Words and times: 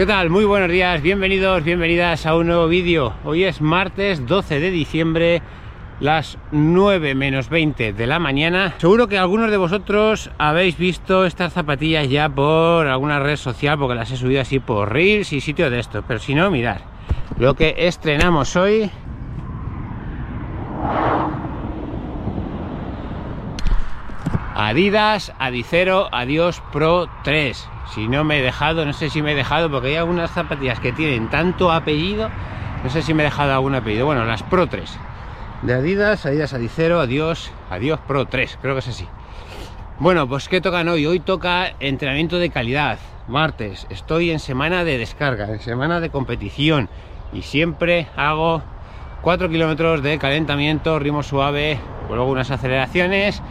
¿Qué 0.00 0.06
tal? 0.06 0.30
Muy 0.30 0.46
buenos 0.46 0.70
días, 0.70 1.02
bienvenidos, 1.02 1.62
bienvenidas 1.62 2.24
a 2.24 2.34
un 2.34 2.46
nuevo 2.46 2.68
vídeo. 2.68 3.12
Hoy 3.22 3.44
es 3.44 3.60
martes 3.60 4.26
12 4.26 4.58
de 4.58 4.70
diciembre, 4.70 5.42
las 6.00 6.38
9 6.52 7.14
menos 7.14 7.50
20 7.50 7.92
de 7.92 8.06
la 8.06 8.18
mañana. 8.18 8.72
Seguro 8.78 9.08
que 9.08 9.18
algunos 9.18 9.50
de 9.50 9.58
vosotros 9.58 10.30
habéis 10.38 10.78
visto 10.78 11.26
estas 11.26 11.52
zapatillas 11.52 12.08
ya 12.08 12.30
por 12.30 12.86
alguna 12.86 13.20
red 13.20 13.36
social, 13.36 13.78
porque 13.78 13.94
las 13.94 14.10
he 14.10 14.16
subido 14.16 14.40
así 14.40 14.58
por 14.58 14.90
Reels 14.90 15.34
y 15.34 15.42
sitios 15.42 15.70
de 15.70 15.80
estos. 15.80 16.02
Pero 16.08 16.18
si 16.18 16.34
no, 16.34 16.50
mirad, 16.50 16.78
lo 17.38 17.52
que 17.52 17.74
estrenamos 17.76 18.56
hoy... 18.56 18.90
Adidas 24.62 25.32
Adicero 25.38 26.10
Adiós 26.12 26.62
Pro 26.70 27.08
3 27.24 27.66
si 27.94 28.08
no 28.08 28.24
me 28.24 28.38
he 28.38 28.42
dejado, 28.42 28.84
no 28.84 28.92
sé 28.92 29.08
si 29.08 29.22
me 29.22 29.32
he 29.32 29.34
dejado, 29.34 29.70
porque 29.70 29.88
hay 29.88 29.96
algunas 29.96 30.30
zapatillas 30.30 30.78
que 30.80 30.92
tienen 30.92 31.30
tanto 31.30 31.72
apellido, 31.72 32.28
no 32.84 32.90
sé 32.90 33.00
si 33.00 33.14
me 33.14 33.22
he 33.22 33.24
dejado 33.24 33.54
algún 33.54 33.74
apellido. 33.74 34.04
Bueno, 34.04 34.26
las 34.26 34.42
Pro 34.42 34.66
3 34.66 34.98
de 35.62 35.72
Adidas, 35.72 36.26
Adidas 36.26 36.52
Adicero, 36.52 37.00
adiós, 37.00 37.50
adiós 37.70 37.98
Pro 38.06 38.26
3, 38.26 38.58
creo 38.60 38.74
que 38.74 38.80
es 38.80 38.88
así. 38.88 39.08
Bueno, 39.98 40.28
pues 40.28 40.46
¿qué 40.50 40.60
tocan 40.60 40.88
hoy? 40.88 41.06
Hoy 41.06 41.20
toca 41.20 41.72
entrenamiento 41.80 42.38
de 42.38 42.50
calidad, 42.50 42.98
martes, 43.28 43.86
estoy 43.88 44.30
en 44.30 44.40
semana 44.40 44.84
de 44.84 44.98
descarga, 44.98 45.48
en 45.48 45.60
semana 45.60 46.00
de 46.00 46.10
competición 46.10 46.90
y 47.32 47.42
siempre 47.42 48.08
hago 48.14 48.62
4 49.22 49.48
kilómetros 49.48 50.02
de 50.02 50.18
calentamiento, 50.18 50.98
ritmo 50.98 51.22
suave, 51.22 51.80
luego 52.10 52.30
unas 52.30 52.50
aceleraciones, 52.50 53.42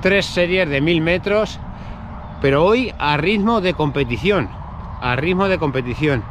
tres 0.00 0.26
series 0.26 0.68
de 0.68 0.80
1000 0.80 1.00
metros 1.00 1.60
pero 2.40 2.64
hoy 2.64 2.92
a 2.98 3.16
ritmo 3.16 3.60
de 3.60 3.74
competición, 3.74 4.48
a 5.00 5.16
ritmo 5.16 5.48
de 5.48 5.58
competición, 5.58 6.22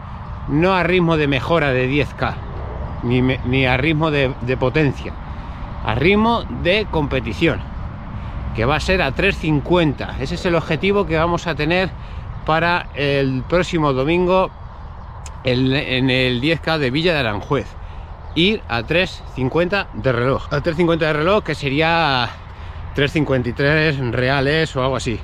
no 0.47 0.73
a 0.73 0.83
ritmo 0.83 1.17
de 1.17 1.27
mejora 1.27 1.71
de 1.71 1.89
10K, 1.89 2.35
ni, 3.03 3.65
a 3.65 3.77
ritmo 3.77 4.11
de, 4.11 4.33
de, 4.41 4.57
potencia, 4.57 5.13
a 5.83 5.95
ritmo 5.95 6.43
de 6.63 6.87
competición, 6.91 7.59
que 8.55 8.65
va 8.65 8.75
a 8.75 8.79
ser 8.79 9.01
a 9.01 9.13
3.50. 9.13 10.19
Ese 10.19 10.35
es 10.35 10.45
el 10.45 10.55
objetivo 10.55 11.05
que 11.05 11.17
vamos 11.17 11.47
a 11.47 11.55
tener 11.55 11.89
para 12.45 12.87
el 12.93 13.43
próximo 13.43 13.91
domingo 13.93 14.51
en 15.43 16.09
el 16.09 16.41
10K 16.41 16.77
de 16.77 16.91
Villa 16.91 17.13
de 17.13 17.19
Aranjuez. 17.19 17.67
Ir 18.35 18.61
a 18.67 18.81
3.50 18.81 19.87
de 19.93 20.11
reloj. 20.11 20.47
A 20.51 20.57
3.50 20.61 20.97
de 20.97 21.13
reloj 21.13 21.43
que 21.43 21.55
sería 21.55 22.29
3.53 22.95 24.11
reales 24.11 24.75
o 24.75 24.81
algo 24.81 24.95
así. 24.95 25.19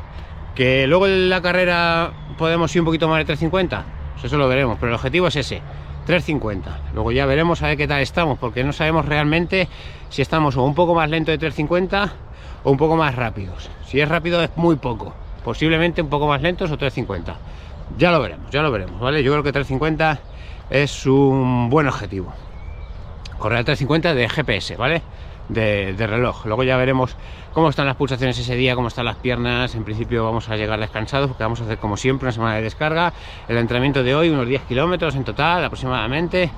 Que 0.55 0.85
luego 0.87 1.07
en 1.07 1.29
la 1.29 1.41
carrera 1.41 2.11
podemos 2.37 2.75
ir 2.75 2.81
un 2.81 2.85
poquito 2.85 3.07
más 3.07 3.19
de 3.19 3.25
350, 3.25 3.85
pues 4.13 4.25
eso 4.25 4.37
lo 4.37 4.47
veremos, 4.47 4.77
pero 4.79 4.89
el 4.89 4.95
objetivo 4.95 5.27
es 5.27 5.35
ese, 5.37 5.61
350. 6.05 6.91
Luego 6.93 7.11
ya 7.11 7.25
veremos 7.25 7.61
a 7.63 7.67
ver 7.67 7.77
qué 7.77 7.87
tal 7.87 8.01
estamos, 8.01 8.37
porque 8.37 8.63
no 8.63 8.73
sabemos 8.73 9.05
realmente 9.05 9.69
si 10.09 10.21
estamos 10.21 10.57
o 10.57 10.63
un 10.63 10.75
poco 10.75 10.93
más 10.93 11.09
lento 11.09 11.31
de 11.31 11.37
350 11.37 12.13
o 12.63 12.71
un 12.71 12.77
poco 12.77 12.97
más 12.97 13.15
rápidos. 13.15 13.69
Si 13.85 13.99
es 13.99 14.09
rápido 14.09 14.43
es 14.43 14.49
muy 14.57 14.75
poco, 14.75 15.13
posiblemente 15.43 16.01
un 16.01 16.09
poco 16.09 16.27
más 16.27 16.41
lentos 16.41 16.69
o 16.71 16.77
350. 16.77 17.37
Ya 17.97 18.11
lo 18.11 18.21
veremos, 18.21 18.51
ya 18.51 18.61
lo 18.61 18.71
veremos, 18.71 18.99
¿vale? 18.99 19.23
Yo 19.23 19.31
creo 19.31 19.43
que 19.43 19.51
350 19.51 20.19
es 20.69 21.05
un 21.05 21.69
buen 21.69 21.87
objetivo. 21.87 22.33
Correr 23.37 23.59
a 23.59 23.63
350 23.63 24.13
de 24.13 24.29
GPS, 24.29 24.75
¿vale? 24.75 25.01
De, 25.53 26.07
reloj. 26.07 26.45
Luego 26.45 26.63
ya 26.63 26.77
veremos 26.77 27.15
cómo 27.53 27.69
están 27.69 27.85
las 27.85 27.95
pulsaciones 27.95 28.37
ese 28.39 28.55
día, 28.55 28.75
cómo 28.75 28.87
están 28.87 29.05
las 29.05 29.17
piernas. 29.17 29.75
En 29.75 29.83
principio 29.83 30.23
vamos 30.23 30.49
a 30.49 30.55
llegar 30.55 30.79
descansados 30.79 31.29
porque 31.29 31.43
vamos 31.43 31.61
a 31.61 31.65
hacer 31.65 31.77
como 31.77 31.97
siempre 31.97 32.25
una 32.25 32.31
semana 32.31 32.55
de 32.55 32.61
descarga. 32.61 33.13
El 33.47 33.57
entrenamiento 33.57 34.03
de 34.03 34.15
hoy, 34.15 34.29
unos 34.29 34.47
10 34.47 34.63
kilómetros 34.63 35.15
en 35.15 35.23
total 35.23 35.63
aproximadamente. 35.63 36.51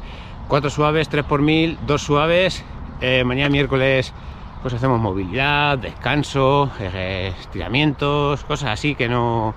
cuatro 0.48 0.70
suaves, 0.70 1.10
3 1.10 1.26
por 1.26 1.42
mil, 1.42 1.78
dos 1.86 2.02
suaves. 2.02 2.64
Eh, 3.02 3.24
mañana 3.24 3.50
miércoles 3.50 4.14
pues 4.62 4.74
hacemos 4.74 5.00
movilidad, 5.02 5.78
descanso, 5.78 6.72
eh, 6.80 7.34
estiramientos, 7.40 8.44
cosas 8.46 8.70
así 8.70 8.96
que 8.96 9.10
no... 9.10 9.54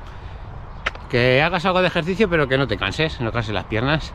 Que 1.09 1.41
hagas 1.41 1.65
algo 1.65 1.81
de 1.81 1.87
ejercicio 1.87 2.28
pero 2.28 2.49
que 2.49 2.59
no 2.59 2.66
te 2.66 2.77
canses, 2.77 3.21
no 3.21 3.31
canses 3.31 3.55
las 3.55 3.66
piernas. 3.66 4.12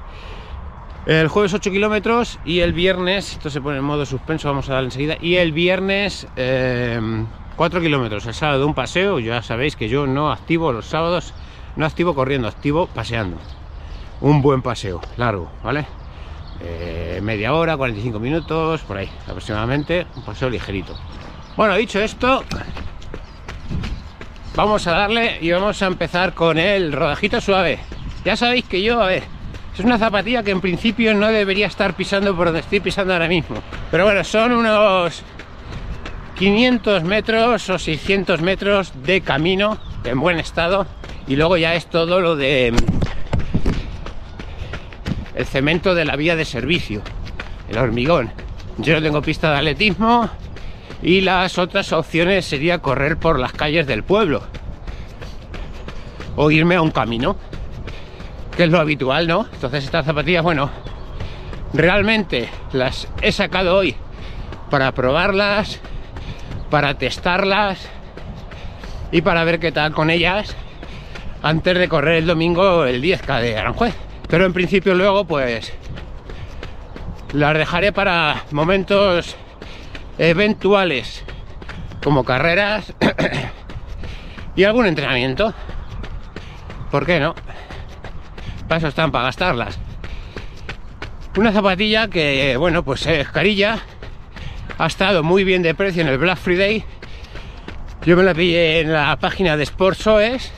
El 1.05 1.29
jueves 1.29 1.51
8 1.55 1.71
kilómetros 1.71 2.37
y 2.45 2.59
el 2.59 2.73
viernes, 2.73 3.31
esto 3.31 3.49
se 3.49 3.59
pone 3.59 3.79
en 3.79 3.83
modo 3.83 4.05
suspenso, 4.05 4.49
vamos 4.49 4.69
a 4.69 4.73
darle 4.73 4.89
enseguida, 4.89 5.17
y 5.19 5.37
el 5.37 5.51
viernes 5.51 6.27
4 6.35 7.79
em, 7.79 7.83
kilómetros, 7.83 8.27
el 8.27 8.35
sábado 8.35 8.67
un 8.67 8.75
paseo, 8.75 9.19
ya 9.19 9.41
sabéis 9.41 9.75
que 9.75 9.89
yo 9.89 10.05
no 10.05 10.31
activo 10.31 10.71
los 10.71 10.85
sábados, 10.85 11.33
no 11.75 11.87
activo 11.87 12.13
corriendo, 12.13 12.47
activo 12.47 12.85
paseando. 12.85 13.37
Un 14.21 14.43
buen 14.43 14.61
paseo, 14.61 15.01
largo, 15.17 15.51
¿vale? 15.63 15.87
Eh, 16.59 17.19
media 17.23 17.55
hora, 17.55 17.75
45 17.75 18.19
minutos, 18.19 18.81
por 18.81 18.97
ahí 18.97 19.09
aproximadamente, 19.27 20.05
un 20.15 20.23
paseo 20.23 20.51
ligerito. 20.51 20.95
Bueno, 21.57 21.75
dicho 21.77 21.99
esto, 21.99 22.43
vamos 24.55 24.85
a 24.85 24.91
darle 24.91 25.39
y 25.41 25.49
vamos 25.51 25.81
a 25.81 25.87
empezar 25.87 26.35
con 26.35 26.59
el 26.59 26.93
rodajito 26.93 27.41
suave. 27.41 27.79
Ya 28.23 28.35
sabéis 28.35 28.65
que 28.65 28.83
yo, 28.83 29.01
a 29.01 29.07
ver, 29.07 29.40
es 29.73 29.79
una 29.79 29.97
zapatilla 29.97 30.43
que 30.43 30.51
en 30.51 30.61
principio 30.61 31.13
no 31.13 31.27
debería 31.27 31.67
estar 31.67 31.95
pisando 31.95 32.35
por 32.35 32.47
donde 32.47 32.59
estoy 32.59 32.81
pisando 32.81 33.13
ahora 33.13 33.27
mismo. 33.27 33.57
Pero 33.89 34.03
bueno, 34.03 34.23
son 34.23 34.51
unos 34.51 35.23
500 36.37 37.03
metros 37.03 37.69
o 37.69 37.79
600 37.79 38.41
metros 38.41 38.91
de 39.03 39.21
camino 39.21 39.77
en 40.03 40.19
buen 40.19 40.39
estado. 40.39 40.85
Y 41.27 41.35
luego 41.35 41.55
ya 41.55 41.75
es 41.75 41.85
todo 41.85 42.19
lo 42.19 42.35
de 42.35 42.73
el 45.35 45.45
cemento 45.45 45.95
de 45.95 46.03
la 46.03 46.17
vía 46.17 46.35
de 46.35 46.45
servicio, 46.45 47.01
el 47.69 47.77
hormigón. 47.77 48.31
Yo 48.77 48.95
no 48.95 49.01
tengo 49.01 49.21
pista 49.21 49.51
de 49.51 49.57
atletismo 49.57 50.29
y 51.01 51.21
las 51.21 51.57
otras 51.57 51.93
opciones 51.93 52.45
sería 52.45 52.79
correr 52.79 53.17
por 53.17 53.39
las 53.39 53.53
calles 53.53 53.87
del 53.87 54.03
pueblo 54.03 54.43
o 56.35 56.51
irme 56.51 56.75
a 56.75 56.81
un 56.81 56.91
camino 56.91 57.37
es 58.63 58.69
lo 58.69 58.79
habitual, 58.79 59.27
¿no? 59.27 59.47
Entonces 59.53 59.83
estas 59.83 60.05
zapatillas, 60.05 60.43
bueno, 60.43 60.69
realmente 61.73 62.49
las 62.73 63.07
he 63.21 63.31
sacado 63.31 63.77
hoy 63.77 63.95
para 64.69 64.91
probarlas, 64.93 65.79
para 66.69 66.93
testarlas 66.97 67.87
y 69.11 69.21
para 69.21 69.43
ver 69.43 69.59
qué 69.59 69.71
tal 69.71 69.93
con 69.93 70.09
ellas 70.09 70.55
antes 71.43 71.77
de 71.77 71.89
correr 71.89 72.17
el 72.17 72.27
domingo 72.27 72.85
el 72.85 73.01
10K 73.01 73.41
de 73.41 73.57
Aranjuez. 73.57 73.95
Pero 74.29 74.45
en 74.45 74.53
principio 74.53 74.95
luego 74.95 75.25
pues 75.25 75.73
las 77.33 77.57
dejaré 77.57 77.91
para 77.91 78.43
momentos 78.51 79.35
eventuales 80.17 81.23
como 82.03 82.23
carreras 82.23 82.93
y 84.55 84.63
algún 84.63 84.85
entrenamiento. 84.85 85.53
¿Por 86.89 87.05
qué 87.05 87.19
no? 87.19 87.35
Para 88.71 88.87
están, 88.87 89.11
para 89.11 89.25
gastarlas. 89.25 89.77
Una 91.35 91.51
zapatilla 91.51 92.07
que, 92.07 92.55
bueno, 92.55 92.83
pues 92.83 93.05
es 93.05 93.27
carilla. 93.27 93.79
Ha 94.77 94.85
estado 94.85 95.23
muy 95.23 95.43
bien 95.43 95.61
de 95.61 95.75
precio 95.75 96.01
en 96.01 96.07
el 96.07 96.17
Black 96.17 96.37
Friday. 96.37 96.85
Yo 98.05 98.15
me 98.15 98.23
la 98.23 98.33
pillé 98.33 98.79
en 98.79 98.93
la 98.93 99.17
página 99.19 99.57
de 99.57 99.65
Sportsoes 99.65 100.53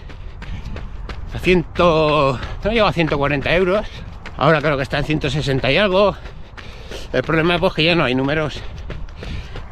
a 1.33 1.39
ciento... 1.39 2.39
no 2.63 2.71
llegó 2.71 2.85
a 2.85 2.93
140 2.93 3.55
euros. 3.55 3.87
Ahora 4.37 4.61
creo 4.61 4.77
que 4.77 4.83
está 4.83 4.99
en 4.99 5.05
160 5.05 5.71
y 5.71 5.77
algo. 5.77 6.15
El 7.13 7.23
problema 7.23 7.55
es 7.55 7.61
pues, 7.61 7.73
que 7.73 7.83
ya 7.83 7.95
no 7.95 8.03
hay 8.03 8.13
números. 8.13 8.61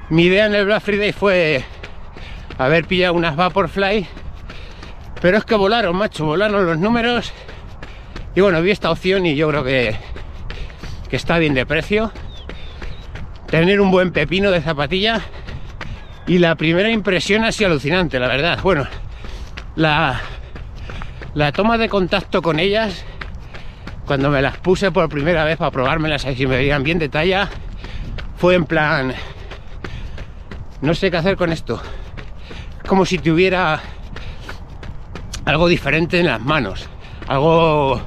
Mi 0.09 0.23
idea 0.23 0.47
en 0.47 0.55
el 0.55 0.65
Black 0.65 0.81
Friday 0.81 1.11
fue 1.11 1.63
haber 2.57 2.85
pillado 2.85 3.13
unas 3.13 3.35
Vaporfly. 3.35 4.07
Pero 5.21 5.37
es 5.37 5.45
que 5.45 5.53
volaron, 5.53 5.95
macho, 5.95 6.25
volaron 6.25 6.65
los 6.65 6.79
números 6.79 7.31
y 8.35 8.41
bueno, 8.41 8.61
vi 8.61 8.71
esta 8.71 8.91
opción 8.91 9.25
y 9.25 9.35
yo 9.35 9.49
creo 9.49 9.63
que, 9.63 9.95
que 11.09 11.15
está 11.15 11.37
bien 11.37 11.53
de 11.53 11.65
precio. 11.65 12.11
Tener 13.47 13.81
un 13.81 13.91
buen 13.91 14.11
pepino 14.11 14.51
de 14.51 14.61
zapatilla. 14.61 15.21
Y 16.27 16.37
la 16.37 16.55
primera 16.55 16.89
impresión 16.89 17.43
ha 17.43 17.51
sido 17.51 17.71
alucinante, 17.71 18.19
la 18.19 18.27
verdad. 18.27 18.59
Bueno, 18.63 18.87
la, 19.75 20.21
la 21.33 21.51
toma 21.51 21.77
de 21.77 21.89
contacto 21.89 22.41
con 22.41 22.59
ellas, 22.59 23.03
cuando 24.05 24.29
me 24.29 24.41
las 24.41 24.57
puse 24.57 24.91
por 24.91 25.09
primera 25.09 25.43
vez 25.43 25.57
para 25.57 25.71
probármelas, 25.71 26.25
ahí 26.25 26.35
si 26.35 26.45
me 26.45 26.55
veían 26.55 26.83
bien 26.83 26.99
de 26.99 27.09
talla, 27.09 27.49
fue 28.37 28.55
en 28.55 28.65
plan, 28.65 29.13
no 30.81 30.93
sé 30.93 31.11
qué 31.11 31.17
hacer 31.17 31.35
con 31.35 31.51
esto. 31.51 31.81
Como 32.87 33.05
si 33.05 33.17
tuviera 33.17 33.81
algo 35.45 35.67
diferente 35.67 36.19
en 36.19 36.27
las 36.27 36.41
manos, 36.41 36.87
algo 37.27 38.01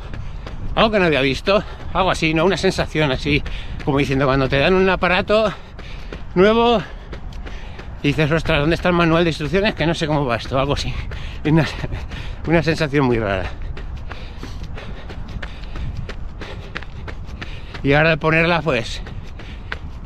algo 0.74 0.90
que 0.90 0.98
no 0.98 1.06
había 1.06 1.20
visto, 1.20 1.62
algo 1.92 2.10
así, 2.10 2.34
¿no? 2.34 2.44
Una 2.44 2.56
sensación 2.56 3.12
así, 3.12 3.42
como 3.84 3.98
diciendo, 3.98 4.26
cuando 4.26 4.48
te 4.48 4.58
dan 4.58 4.74
un 4.74 4.88
aparato 4.88 5.52
nuevo, 6.34 6.82
dices, 8.02 8.30
ostras, 8.30 8.60
¿dónde 8.60 8.74
está 8.74 8.88
el 8.88 8.94
manual 8.94 9.24
de 9.24 9.30
instrucciones? 9.30 9.74
Que 9.74 9.86
no 9.86 9.94
sé 9.94 10.06
cómo 10.06 10.24
va 10.24 10.36
esto, 10.36 10.58
algo 10.58 10.74
así. 10.74 10.92
Una, 11.44 11.66
una 12.46 12.62
sensación 12.62 13.04
muy 13.04 13.18
rara. 13.18 13.50
Y 17.82 17.92
ahora 17.92 18.12
al 18.12 18.18
ponerlas, 18.18 18.64
pues, 18.64 19.02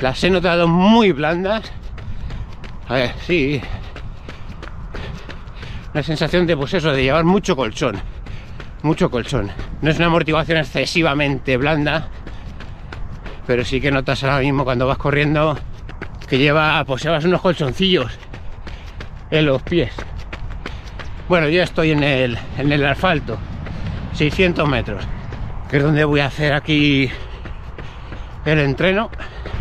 las 0.00 0.23
he 0.25 0.31
notado 0.31 0.67
muy 0.67 1.12
blandas. 1.12 1.70
A 2.88 2.94
ver, 2.94 3.15
sí. 3.25 3.61
Una 5.94 6.03
sensación 6.03 6.44
de, 6.47 6.56
pues 6.56 6.75
eso, 6.75 6.91
de 6.91 7.05
llevar 7.05 7.23
mucho 7.25 7.55
colchón. 7.55 8.03
Mucho 8.82 9.10
colchón. 9.10 9.50
No 9.82 9.90
es 9.90 9.96
una 9.96 10.06
amortiguación 10.06 10.58
excesivamente 10.58 11.56
blanda, 11.56 12.08
pero 13.46 13.64
sí 13.64 13.80
que 13.80 13.90
notas 13.90 14.22
ahora 14.22 14.38
mismo 14.38 14.64
cuando 14.64 14.86
vas 14.86 14.98
corriendo 14.98 15.58
que 16.28 16.38
lleva, 16.38 16.84
pues 16.84 17.02
llevas 17.02 17.25
unos 17.25 17.40
colchoncillos 17.40 18.16
en 19.30 19.46
los 19.46 19.62
pies. 19.62 19.92
Bueno, 21.28 21.48
yo 21.48 21.62
estoy 21.62 21.90
en 21.90 22.02
el, 22.02 22.38
en 22.56 22.70
el 22.70 22.86
asfalto, 22.86 23.38
600 24.14 24.69
metros, 24.69 25.04
que 25.69 25.78
es 25.78 25.82
donde 25.82 26.04
voy 26.04 26.20
a 26.20 26.26
hacer 26.26 26.52
aquí 26.52 27.10
el 28.44 28.58
entreno 28.60 29.10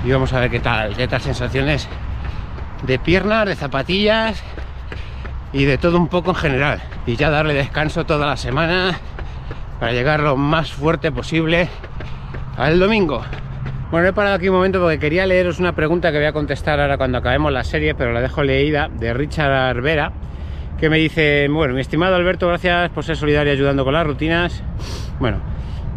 y 0.05 0.11
vamos 0.11 0.31
a 0.33 0.41
ver 0.41 0.51
qué 0.51 0.59
tal, 0.59 0.95
qué 0.95 1.07
tal 1.07 1.21
sensaciones 1.21 1.87
de 2.83 2.99
piernas, 2.99 3.47
de 3.47 3.55
zapatillas 3.55 4.43
y 5.51 5.65
de 5.65 5.77
todo 5.77 5.97
un 5.97 6.07
poco 6.07 6.31
en 6.31 6.35
general. 6.35 6.81
Y 7.07 7.15
ya 7.15 7.29
darle 7.29 7.53
descanso 7.53 8.05
toda 8.05 8.27
la 8.27 8.35
semana 8.37 8.99
para 9.79 9.93
llegar 9.93 10.19
lo 10.19 10.35
más 10.35 10.73
fuerte 10.73 11.09
posible 11.11 11.69
al 12.57 12.79
domingo. 12.79 13.23
Bueno, 13.91 14.09
he 14.09 14.13
parado 14.13 14.35
aquí 14.35 14.49
un 14.49 14.55
momento 14.55 14.81
porque 14.81 14.99
quería 14.99 15.25
leeros 15.25 15.59
una 15.59 15.73
pregunta 15.73 16.11
que 16.11 16.17
voy 16.17 16.27
a 16.27 16.33
contestar 16.33 16.81
ahora 16.81 16.97
cuando 16.97 17.19
acabemos 17.19 17.53
la 17.53 17.63
serie, 17.63 17.95
pero 17.95 18.11
la 18.11 18.19
dejo 18.19 18.43
leída, 18.43 18.89
de 18.89 19.13
Richard 19.13 19.53
Arbera, 19.53 20.11
que 20.77 20.89
me 20.89 20.97
dice, 20.97 21.47
bueno, 21.49 21.73
mi 21.73 21.79
estimado 21.79 22.15
Alberto, 22.15 22.45
gracias 22.49 22.89
por 22.89 23.05
ser 23.05 23.15
solidario 23.15 23.53
ayudando 23.53 23.85
con 23.85 23.93
las 23.93 24.05
rutinas. 24.05 24.61
Bueno, 25.17 25.37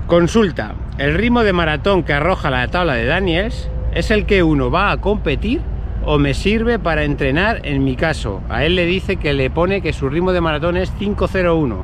consulta, 0.07 0.77
¿el 0.99 1.15
ritmo 1.15 1.43
de 1.43 1.53
maratón 1.53 2.05
que 2.05 2.13
arroja 2.13 2.51
la 2.51 2.69
tabla 2.69 2.95
de 2.95 3.07
Daniels 3.07 3.69
es 3.93 4.13
el 4.13 4.27
que 4.27 4.45
uno 4.45 4.71
va 4.71 4.93
a 4.93 4.99
competir 4.99 5.61
o 6.05 6.19
me 6.19 6.35
sirve 6.35 6.79
para 6.79 7.05
entrenar 7.05 7.61
en 7.65 7.85
mi 7.85 7.97
caso? 7.97 8.43
A 8.49 8.65
él 8.65 8.77
le 8.77 8.87
dice 8.87 9.17
que 9.17 9.33
le 9.33 9.51
pone 9.51 9.83
que 9.83 9.93
su 9.93 10.09
ritmo 10.09 10.33
de 10.33 10.41
maratón 10.41 10.77
es 10.77 10.93
5.01 10.99 11.83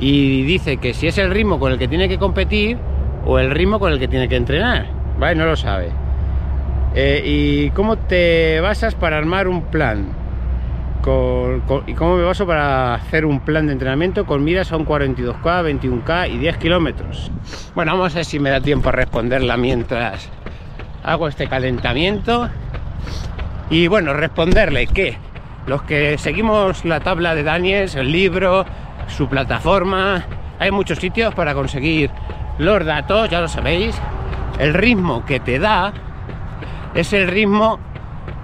y 0.00 0.42
dice 0.42 0.78
que 0.78 0.94
si 0.94 1.06
es 1.06 1.18
el 1.18 1.30
ritmo 1.30 1.58
con 1.58 1.72
el 1.72 1.78
que 1.78 1.88
tiene 1.88 2.08
que 2.08 2.18
competir 2.18 2.76
o 3.24 3.38
el 3.38 3.50
ritmo 3.50 3.78
con 3.78 3.92
el 3.92 3.98
que 3.98 4.08
tiene 4.08 4.28
que 4.28 4.36
entrenar. 4.36 5.02
¿vale? 5.18 5.36
No 5.36 5.46
lo 5.46 5.56
sabe. 5.56 5.90
Eh, 6.94 7.22
¿Y 7.24 7.70
cómo 7.70 7.96
te 7.96 8.60
basas 8.60 8.94
para 8.94 9.16
armar 9.16 9.48
un 9.48 9.62
plan? 9.62 10.06
¿Y 11.86 11.94
cómo 11.94 12.16
me 12.16 12.22
baso 12.22 12.46
para 12.46 12.94
hacer 12.94 13.24
un 13.24 13.40
plan 13.40 13.66
de 13.66 13.72
entrenamiento 13.72 14.24
con 14.24 14.44
miras 14.44 14.70
a 14.70 14.76
un 14.76 14.86
42K, 14.86 15.42
21K 15.42 16.30
y 16.30 16.38
10 16.38 16.56
kilómetros? 16.58 17.30
Bueno, 17.74 17.92
vamos 17.92 18.12
a 18.12 18.16
ver 18.16 18.24
si 18.24 18.38
me 18.38 18.50
da 18.50 18.60
tiempo 18.60 18.90
a 18.90 18.92
responderla 18.92 19.56
mientras 19.56 20.28
hago 21.02 21.26
este 21.26 21.48
calentamiento. 21.48 22.48
Y 23.70 23.86
bueno, 23.86 24.12
responderle 24.12 24.86
que 24.86 25.16
los 25.66 25.82
que 25.82 26.18
seguimos 26.18 26.84
la 26.84 27.00
tabla 27.00 27.34
de 27.34 27.42
Daniels, 27.42 27.94
el 27.94 28.12
libro, 28.12 28.66
su 29.08 29.28
plataforma, 29.28 30.24
hay 30.58 30.70
muchos 30.70 30.98
sitios 30.98 31.34
para 31.34 31.54
conseguir 31.54 32.10
los 32.58 32.84
datos, 32.84 33.30
ya 33.30 33.40
lo 33.40 33.48
sabéis. 33.48 33.98
El 34.58 34.74
ritmo 34.74 35.24
que 35.24 35.40
te 35.40 35.58
da 35.58 35.92
es 36.94 37.12
el 37.12 37.28
ritmo, 37.28 37.78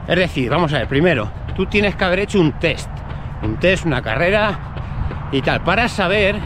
es 0.06 0.16
decir, 0.16 0.48
vamos 0.48 0.72
a 0.72 0.78
ver, 0.78 0.88
primero, 0.88 1.30
tú 1.54 1.66
tienes 1.66 1.94
que 1.94 2.04
haber 2.04 2.20
hecho 2.20 2.40
un 2.40 2.52
test, 2.52 2.88
un 3.42 3.56
test, 3.56 3.84
una 3.84 4.00
carrera 4.00 4.58
y 5.30 5.42
tal, 5.42 5.60
para 5.60 5.88
saber 5.88 6.36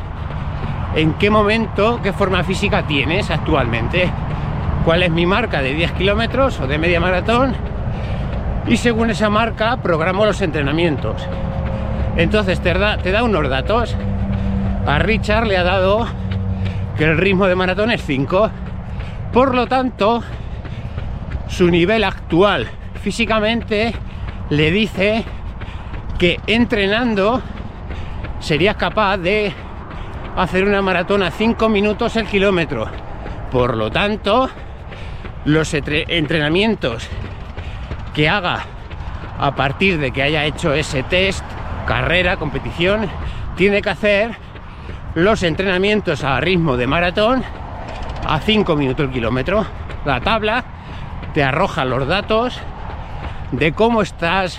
en 0.97 1.15
qué 1.15 1.31
momento, 1.31 2.01
qué 2.03 2.13
forma 2.13 2.43
física 2.43 2.87
tienes 2.87 3.31
actualmente, 3.31 4.11
cuál 4.85 5.05
es 5.05 5.11
mi 5.11 5.25
marca 5.25 5.63
de 5.63 5.75
10 5.75 5.93
kilómetros 5.93 6.59
o 6.61 6.67
de 6.67 6.79
media 6.79 6.99
maratón 6.99 7.55
y 8.67 8.77
según 8.77 9.11
esa 9.11 9.29
marca 9.31 9.77
programo 9.79 10.25
los 10.25 10.41
entrenamientos. 10.43 11.27
Entonces 12.17 12.61
te 12.61 12.73
da, 12.75 13.25
unos 13.25 13.49
datos. 13.49 13.97
A 14.87 14.99
Richard 14.99 15.47
le 15.47 15.57
ha 15.57 15.63
dado 15.65 16.07
que 16.97 17.05
el 17.05 17.17
ritmo 17.17 17.47
de 17.47 17.55
maratón 17.55 17.91
es 17.91 18.03
5 18.05 18.51
por 19.33 19.55
lo 19.55 19.67
tanto, 19.67 20.23
su 21.49 21.71
nivel 21.71 22.05
actual 22.05 22.69
físicamente 23.01 23.95
le 24.51 24.71
dice 24.71 25.25
que 26.19 26.39
entrenando 26.47 27.41
sería 28.39 28.75
capaz 28.75 29.17
de 29.17 29.55
hacer 30.37 30.65
una 30.65 30.83
maratón 30.83 31.23
a 31.23 31.31
5 31.31 31.67
minutos 31.71 32.17
el 32.17 32.27
kilómetro. 32.27 32.89
Por 33.51 33.75
lo 33.75 33.91
tanto, 33.91 34.51
los 35.47 35.73
entrenamientos 35.73 37.09
que 38.15 38.29
haga 38.29 38.61
a 39.39 39.55
partir 39.55 39.99
de 39.99 40.13
que 40.13 40.23
haya 40.23 40.45
hecho 40.45 40.73
ese 40.73 41.03
test, 41.03 41.45
carrera, 41.87 42.37
competición, 42.37 43.09
tiene 43.57 43.83
que 43.83 43.91
hacer 43.91 44.37
los 45.15 45.43
entrenamientos 45.43 46.25
a 46.25 46.41
ritmo 46.41 46.77
de 46.77 46.87
maratón 46.87 47.43
a 48.27 48.39
5 48.39 48.77
minutos 48.77 49.07
el 49.07 49.13
kilómetro. 49.13 49.67
La 50.05 50.21
tabla 50.21 50.65
te 51.35 51.43
arroja 51.43 51.85
los 51.85 52.07
datos 52.07 52.59
de 53.51 53.73
cómo 53.73 54.03
estás 54.03 54.59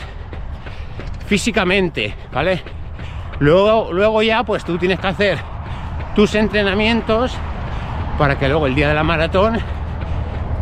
físicamente, 1.28 2.16
¿vale? 2.32 2.62
Luego, 3.40 3.92
luego 3.92 4.22
ya 4.22 4.44
pues 4.44 4.64
tú 4.64 4.78
tienes 4.78 5.00
que 5.00 5.08
hacer 5.08 5.40
tus 6.16 6.36
entrenamientos 6.36 7.34
para 8.18 8.38
que 8.38 8.48
luego 8.48 8.68
el 8.68 8.76
día 8.76 8.90
de 8.90 8.94
la 8.94 9.04
maratón 9.04 9.58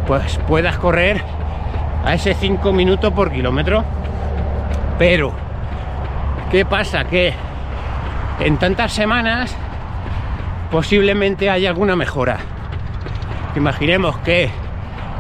pues 0.08 0.40
puedas 0.48 0.78
correr 0.78 1.22
a 2.06 2.14
ese 2.14 2.34
5 2.34 2.72
minutos 2.74 3.14
por 3.14 3.32
kilómetro. 3.32 3.84
Pero, 4.98 5.34
¿qué 6.52 6.66
pasa? 6.66 7.06
Que 7.06 7.34
en 8.40 8.58
tantas 8.58 8.94
semanas 8.94 9.56
posiblemente 10.72 11.50
haya 11.50 11.70
alguna 11.70 11.96
mejora. 11.96 12.38
Imaginemos 13.56 14.18
que 14.20 14.50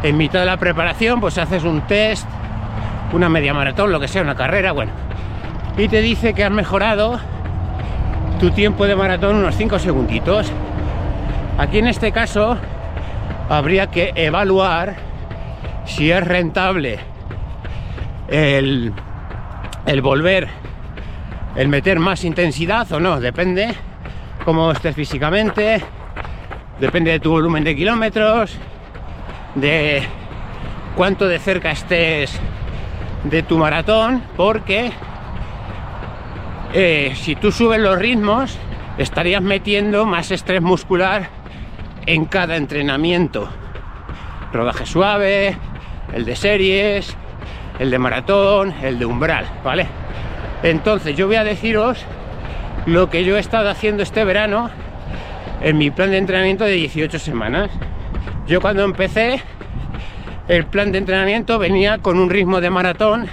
en 0.04 0.18
mitad 0.18 0.40
de 0.40 0.46
la 0.46 0.58
preparación 0.58 1.20
pues 1.20 1.38
haces 1.38 1.64
un 1.64 1.82
test, 1.82 2.28
una 3.14 3.30
media 3.30 3.54
maratón, 3.54 3.92
lo 3.92 4.00
que 4.00 4.08
sea, 4.08 4.22
una 4.22 4.36
carrera, 4.36 4.72
bueno, 4.72 4.92
y 5.78 5.88
te 5.88 6.02
dice 6.02 6.34
que 6.34 6.44
has 6.44 6.52
mejorado 6.52 7.20
tu 8.40 8.52
tiempo 8.52 8.88
de 8.88 8.96
maratón 8.96 9.36
unos 9.36 9.56
5 9.56 9.80
segunditos. 9.80 10.52
Aquí 11.58 11.80
en 11.80 11.88
este 11.88 12.12
caso 12.12 12.58
habría 13.50 13.88
que 13.88 14.14
evaluar 14.16 14.96
si 15.96 16.10
es 16.12 16.24
rentable 16.26 17.00
el, 18.28 18.94
el 19.86 20.02
volver, 20.02 20.48
el 21.56 21.68
meter 21.68 22.00
más 22.00 22.24
intensidad 22.24 22.90
o 22.94 23.00
no, 23.00 23.20
depende 23.20 23.76
cómo 24.46 24.72
estés 24.72 24.96
físicamente, 24.96 25.82
depende 26.80 27.12
de 27.12 27.20
tu 27.20 27.32
volumen 27.32 27.64
de 27.64 27.76
kilómetros, 27.76 28.56
de 29.56 30.04
cuánto 30.96 31.28
de 31.28 31.40
cerca 31.40 31.72
estés 31.72 32.40
de 33.26 33.44
tu 33.44 33.58
maratón, 33.58 34.24
porque 34.38 34.92
eh, 36.74 37.14
si 37.16 37.36
tú 37.36 37.52
subes 37.52 37.82
los 37.82 38.00
ritmos, 38.00 38.58
estarías 38.98 39.42
metiendo 39.42 40.06
más 40.06 40.32
estrés 40.32 40.62
muscular 40.62 41.30
en 42.06 42.26
cada 42.26 42.56
entrenamiento. 42.56 43.50
Rodaje 44.54 44.86
suave, 44.86 45.58
el 46.14 46.26
de 46.26 46.36
series, 46.36 47.16
el 47.80 47.90
de 47.90 48.00
maratón, 48.00 48.74
el 48.82 49.00
de 49.00 49.06
umbral, 49.06 49.46
¿vale? 49.64 49.88
Entonces 50.64 51.16
yo 51.16 51.28
voy 51.28 51.38
a 51.38 51.44
deciros 51.44 52.06
lo 52.86 53.10
que 53.10 53.24
yo 53.24 53.38
he 53.38 53.40
estado 53.40 53.70
haciendo 53.70 54.04
este 54.04 54.24
verano 54.24 54.70
en 55.62 55.78
mi 55.78 55.92
plan 55.92 56.12
de 56.12 56.18
entrenamiento 56.18 56.64
de 56.64 56.74
18 56.74 57.20
semanas. 57.20 57.70
Yo 58.48 58.62
cuando 58.62 58.84
empecé 58.84 59.42
el 60.48 60.66
plan 60.66 60.92
de 60.92 60.98
entrenamiento 60.98 61.60
venía 61.60 62.00
con 62.00 62.20
un 62.20 62.30
ritmo 62.30 62.62
de 62.62 62.70
maratón 62.70 63.28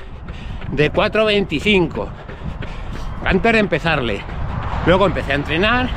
de 0.73 0.93
4.25 0.93 2.09
antes 3.25 3.53
de 3.53 3.59
empezarle. 3.59 4.21
Luego 4.87 5.07
empecé 5.07 5.33
a 5.33 5.37
entrenar 5.37 5.89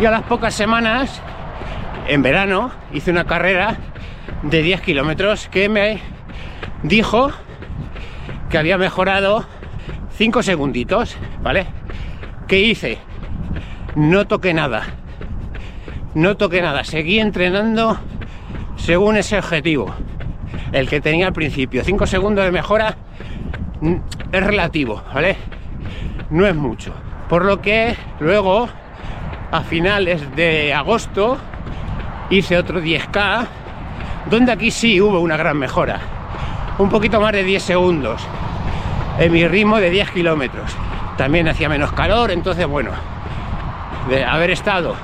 y 0.00 0.06
a 0.06 0.10
las 0.10 0.22
pocas 0.22 0.54
semanas, 0.54 1.20
en 2.08 2.22
verano, 2.22 2.72
hice 2.92 3.10
una 3.10 3.24
carrera 3.24 3.76
de 4.42 4.62
10 4.62 4.80
kilómetros 4.80 5.48
que 5.48 5.68
me 5.68 6.00
dijo 6.82 7.30
que 8.48 8.58
había 8.58 8.78
mejorado 8.78 9.44
5 10.16 10.42
segunditos, 10.42 11.16
¿vale? 11.42 11.66
¿Qué 12.46 12.60
hice? 12.60 12.98
No 13.94 14.26
toqué 14.26 14.54
nada 14.54 15.00
no 16.14 16.36
toqué 16.36 16.60
nada, 16.60 16.84
seguí 16.84 17.20
entrenando 17.20 17.98
según 18.76 19.16
ese 19.16 19.38
objetivo, 19.38 19.94
el 20.72 20.88
que 20.88 21.00
tenía 21.00 21.28
al 21.28 21.32
principio. 21.32 21.84
5 21.84 22.06
segundos 22.06 22.44
de 22.44 22.50
mejora 22.50 22.96
mm, 23.80 23.94
es 24.32 24.42
relativo, 24.42 25.02
¿vale? 25.14 25.36
No 26.30 26.46
es 26.46 26.54
mucho. 26.54 26.92
Por 27.28 27.44
lo 27.44 27.60
que 27.60 27.96
luego, 28.18 28.68
a 29.52 29.60
finales 29.62 30.34
de 30.34 30.74
agosto, 30.74 31.38
hice 32.28 32.56
otro 32.58 32.80
10K 32.80 33.46
Donde 34.28 34.52
aquí 34.52 34.70
sí 34.70 35.00
hubo 35.00 35.20
una 35.20 35.36
gran 35.36 35.56
mejora. 35.56 36.00
Un 36.78 36.88
poquito 36.88 37.20
más 37.20 37.32
de 37.32 37.44
10 37.44 37.62
segundos 37.62 38.22
en 39.18 39.32
mi 39.32 39.46
ritmo 39.46 39.78
de 39.78 39.90
10 39.90 40.10
kilómetros. 40.10 40.74
También 41.16 41.48
hacía 41.48 41.68
menos 41.68 41.92
calor, 41.92 42.30
entonces 42.30 42.66
bueno, 42.66 42.90
de 44.08 44.24
haber 44.24 44.50
estado 44.50 44.94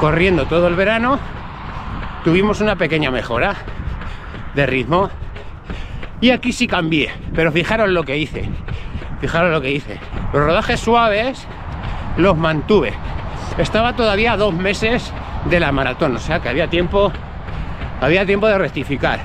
corriendo 0.00 0.46
todo 0.46 0.66
el 0.66 0.74
verano, 0.74 1.18
tuvimos 2.24 2.60
una 2.60 2.76
pequeña 2.76 3.10
mejora 3.10 3.54
de 4.54 4.66
ritmo. 4.66 5.10
Y 6.20 6.30
aquí 6.30 6.52
sí 6.52 6.66
cambié, 6.66 7.10
pero 7.34 7.52
fijaros 7.52 7.88
lo 7.88 8.04
que 8.04 8.16
hice. 8.16 8.48
Fijaros 9.20 9.52
lo 9.52 9.60
que 9.60 9.70
hice. 9.70 9.98
Los 10.32 10.44
rodajes 10.44 10.80
suaves 10.80 11.46
los 12.16 12.36
mantuve. 12.36 12.92
Estaba 13.58 13.94
todavía 13.94 14.32
a 14.32 14.36
dos 14.36 14.54
meses 14.54 15.12
de 15.48 15.60
la 15.60 15.72
maratón, 15.72 16.16
o 16.16 16.18
sea 16.18 16.40
que 16.40 16.48
había 16.48 16.68
tiempo, 16.68 17.12
había 18.02 18.26
tiempo 18.26 18.48
de 18.48 18.58
rectificar. 18.58 19.20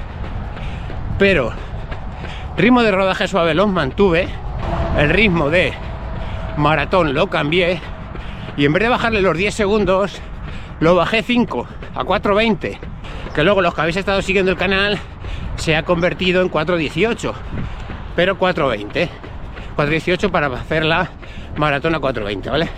Pero 1.18 1.52
ritmo 2.56 2.84
de 2.84 2.92
rodaje 2.92 3.28
suave 3.28 3.56
los 3.56 3.68
mantuve, 3.68 4.30
el 4.98 5.10
ritmo 5.10 5.50
de 5.50 5.74
maratón 6.58 7.14
lo 7.14 7.28
cambié 7.28 7.82
y 8.56 8.66
en 8.66 8.74
vez 8.74 8.84
de 8.84 8.90
bajarle 8.90 9.22
los 9.22 9.36
10 9.36 9.54
segundos, 9.54 10.22
lo 10.80 10.96
bajé 10.96 11.24
5 11.24 11.68
a 11.96 12.04
4.20, 12.04 12.78
que 13.34 13.44
luego 13.44 13.62
los 13.62 13.74
que 13.74 13.82
habéis 13.82 13.98
estado 13.98 14.22
siguiendo 14.22 14.52
el 14.52 14.58
canal 14.58 15.00
se 15.56 15.76
ha 15.76 15.84
convertido 15.84 16.42
en 16.42 16.52
4.18, 16.52 17.34
pero 18.16 18.38
4.20. 18.38 19.10
4.18 19.76 20.32
para 20.32 20.48
hacer 20.48 20.86
la 20.86 21.10
maratón 21.56 21.94
a 21.96 22.00
4.20, 22.00 22.50
¿vale? 22.50 22.70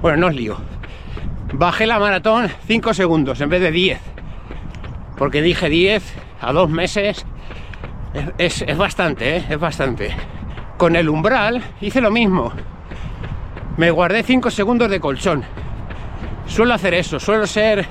Bueno, 0.00 0.18
no 0.18 0.26
os 0.28 0.34
lío. 0.34 0.56
Bajé 1.52 1.86
la 1.86 1.98
maratón 1.98 2.50
5 2.66 2.94
segundos 2.94 3.40
en 3.40 3.48
vez 3.48 3.60
de 3.60 3.70
10, 3.70 4.00
porque 5.18 5.42
dije 5.42 5.68
10 5.68 6.14
a 6.40 6.52
dos 6.52 6.70
meses 6.70 7.26
es, 8.38 8.62
es 8.62 8.76
bastante, 8.78 9.36
¿eh? 9.36 9.44
es 9.50 9.58
bastante. 9.58 10.14
Con 10.76 10.94
el 10.96 11.08
umbral 11.08 11.62
hice 11.80 12.00
lo 12.00 12.10
mismo. 12.10 12.52
Me 13.76 13.90
guardé 13.90 14.22
5 14.22 14.50
segundos 14.50 14.88
de 14.90 15.00
colchón. 15.00 15.44
Suelo 16.46 16.74
hacer 16.74 16.94
eso, 16.94 17.20
suelo 17.20 17.46
ser 17.46 17.84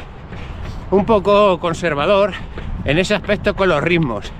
un 0.89 1.05
poco 1.05 1.59
conservador 1.59 2.33
en 2.85 2.97
ese 2.97 3.13
aspecto 3.13 3.55
con 3.55 3.69
los 3.69 3.83
ritmos. 3.83 4.31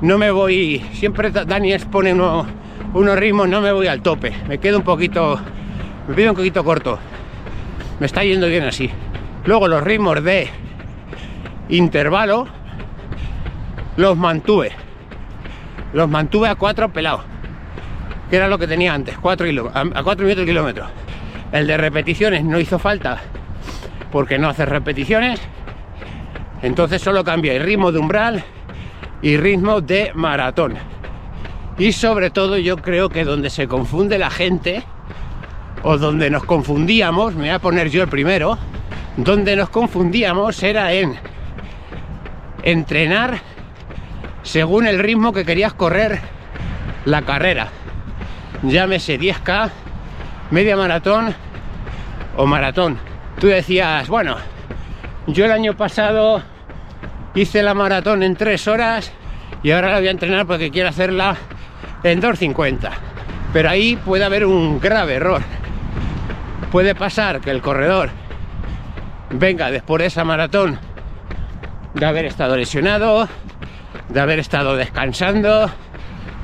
No 0.00 0.16
me 0.16 0.30
voy, 0.30 0.84
siempre 0.92 1.30
Dani 1.30 1.72
expone 1.72 2.12
uno, 2.12 2.46
unos 2.94 3.18
ritmos, 3.18 3.48
no 3.48 3.60
me 3.60 3.72
voy 3.72 3.88
al 3.88 4.00
tope. 4.00 4.32
Me 4.46 4.58
quedo 4.58 4.78
un 4.78 4.84
poquito, 4.84 5.38
me 6.06 6.14
pido 6.14 6.30
un 6.30 6.36
poquito 6.36 6.62
corto. 6.64 6.98
Me 7.98 8.06
está 8.06 8.22
yendo 8.22 8.46
bien 8.46 8.62
así. 8.62 8.90
Luego 9.44 9.66
los 9.66 9.82
ritmos 9.82 10.22
de 10.22 10.48
intervalo 11.68 12.46
los 13.96 14.16
mantuve. 14.16 14.72
Los 15.92 16.08
mantuve 16.08 16.48
a 16.48 16.54
4 16.54 16.92
pelados. 16.92 17.22
Que 18.30 18.36
era 18.36 18.48
lo 18.48 18.58
que 18.58 18.66
tenía 18.66 18.94
antes, 18.94 19.16
4 19.18 19.72
a 19.74 20.02
4 20.02 20.24
minutos 20.24 20.44
de 20.44 20.50
kilómetro. 20.50 20.86
El 21.50 21.66
de 21.66 21.76
repeticiones 21.76 22.44
no 22.44 22.60
hizo 22.60 22.78
falta 22.78 23.20
porque 24.12 24.38
no 24.38 24.48
hace 24.48 24.66
repeticiones. 24.66 25.40
Entonces 26.62 27.00
solo 27.00 27.24
cambia 27.24 27.54
el 27.54 27.62
ritmo 27.62 27.92
de 27.92 27.98
umbral 27.98 28.44
y 29.22 29.36
ritmo 29.36 29.80
de 29.80 30.12
maratón. 30.14 30.74
Y 31.78 31.92
sobre 31.92 32.30
todo 32.30 32.58
yo 32.58 32.76
creo 32.76 33.08
que 33.08 33.24
donde 33.24 33.50
se 33.50 33.68
confunde 33.68 34.18
la 34.18 34.30
gente, 34.30 34.82
o 35.82 35.96
donde 35.96 36.28
nos 36.30 36.44
confundíamos, 36.44 37.34
me 37.34 37.42
voy 37.42 37.50
a 37.50 37.58
poner 37.60 37.88
yo 37.88 38.02
el 38.02 38.08
primero, 38.08 38.58
donde 39.16 39.54
nos 39.56 39.68
confundíamos 39.68 40.62
era 40.62 40.92
en 40.92 41.16
entrenar 42.62 43.38
según 44.42 44.86
el 44.86 44.98
ritmo 44.98 45.32
que 45.32 45.44
querías 45.44 45.74
correr 45.74 46.20
la 47.04 47.22
carrera. 47.22 47.68
Llámese 48.62 49.18
10K, 49.18 49.70
media 50.50 50.76
maratón 50.76 51.34
o 52.36 52.46
maratón. 52.46 52.98
Tú 53.38 53.46
decías, 53.46 54.08
bueno, 54.08 54.36
yo 55.26 55.44
el 55.44 55.52
año 55.52 55.76
pasado 55.76 56.42
hice 57.34 57.62
la 57.62 57.74
maratón 57.74 58.22
en 58.22 58.34
3 58.34 58.68
horas 58.68 59.12
y 59.62 59.70
ahora 59.70 59.92
la 59.92 59.98
voy 59.98 60.08
a 60.08 60.12
entrenar 60.12 60.46
porque 60.46 60.70
quiero 60.70 60.88
hacerla 60.88 61.36
en 62.02 62.20
2.50. 62.20 62.90
Pero 63.52 63.70
ahí 63.70 63.96
puede 63.96 64.24
haber 64.24 64.44
un 64.44 64.80
grave 64.80 65.14
error. 65.14 65.42
Puede 66.70 66.94
pasar 66.94 67.40
que 67.40 67.50
el 67.50 67.62
corredor 67.62 68.10
venga 69.30 69.70
después 69.70 70.00
de 70.00 70.06
esa 70.06 70.24
maratón 70.24 70.78
de 71.94 72.06
haber 72.06 72.24
estado 72.26 72.56
lesionado, 72.56 73.28
de 74.08 74.20
haber 74.20 74.38
estado 74.38 74.76
descansando, 74.76 75.70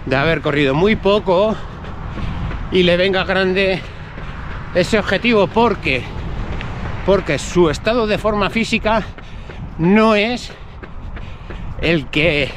de 0.06 0.16
haber 0.16 0.40
corrido 0.40 0.74
muy 0.74 0.96
poco 0.96 1.56
y 2.72 2.82
le 2.82 2.96
venga 2.96 3.24
grande 3.24 3.80
ese 4.74 4.98
objetivo 4.98 5.46
porque 5.46 6.02
porque 7.06 7.38
su 7.38 7.68
estado 7.68 8.06
de 8.06 8.16
forma 8.18 8.48
física 8.48 9.02
no 9.78 10.14
es 10.14 10.50
el 11.80 12.06
que 12.06 12.50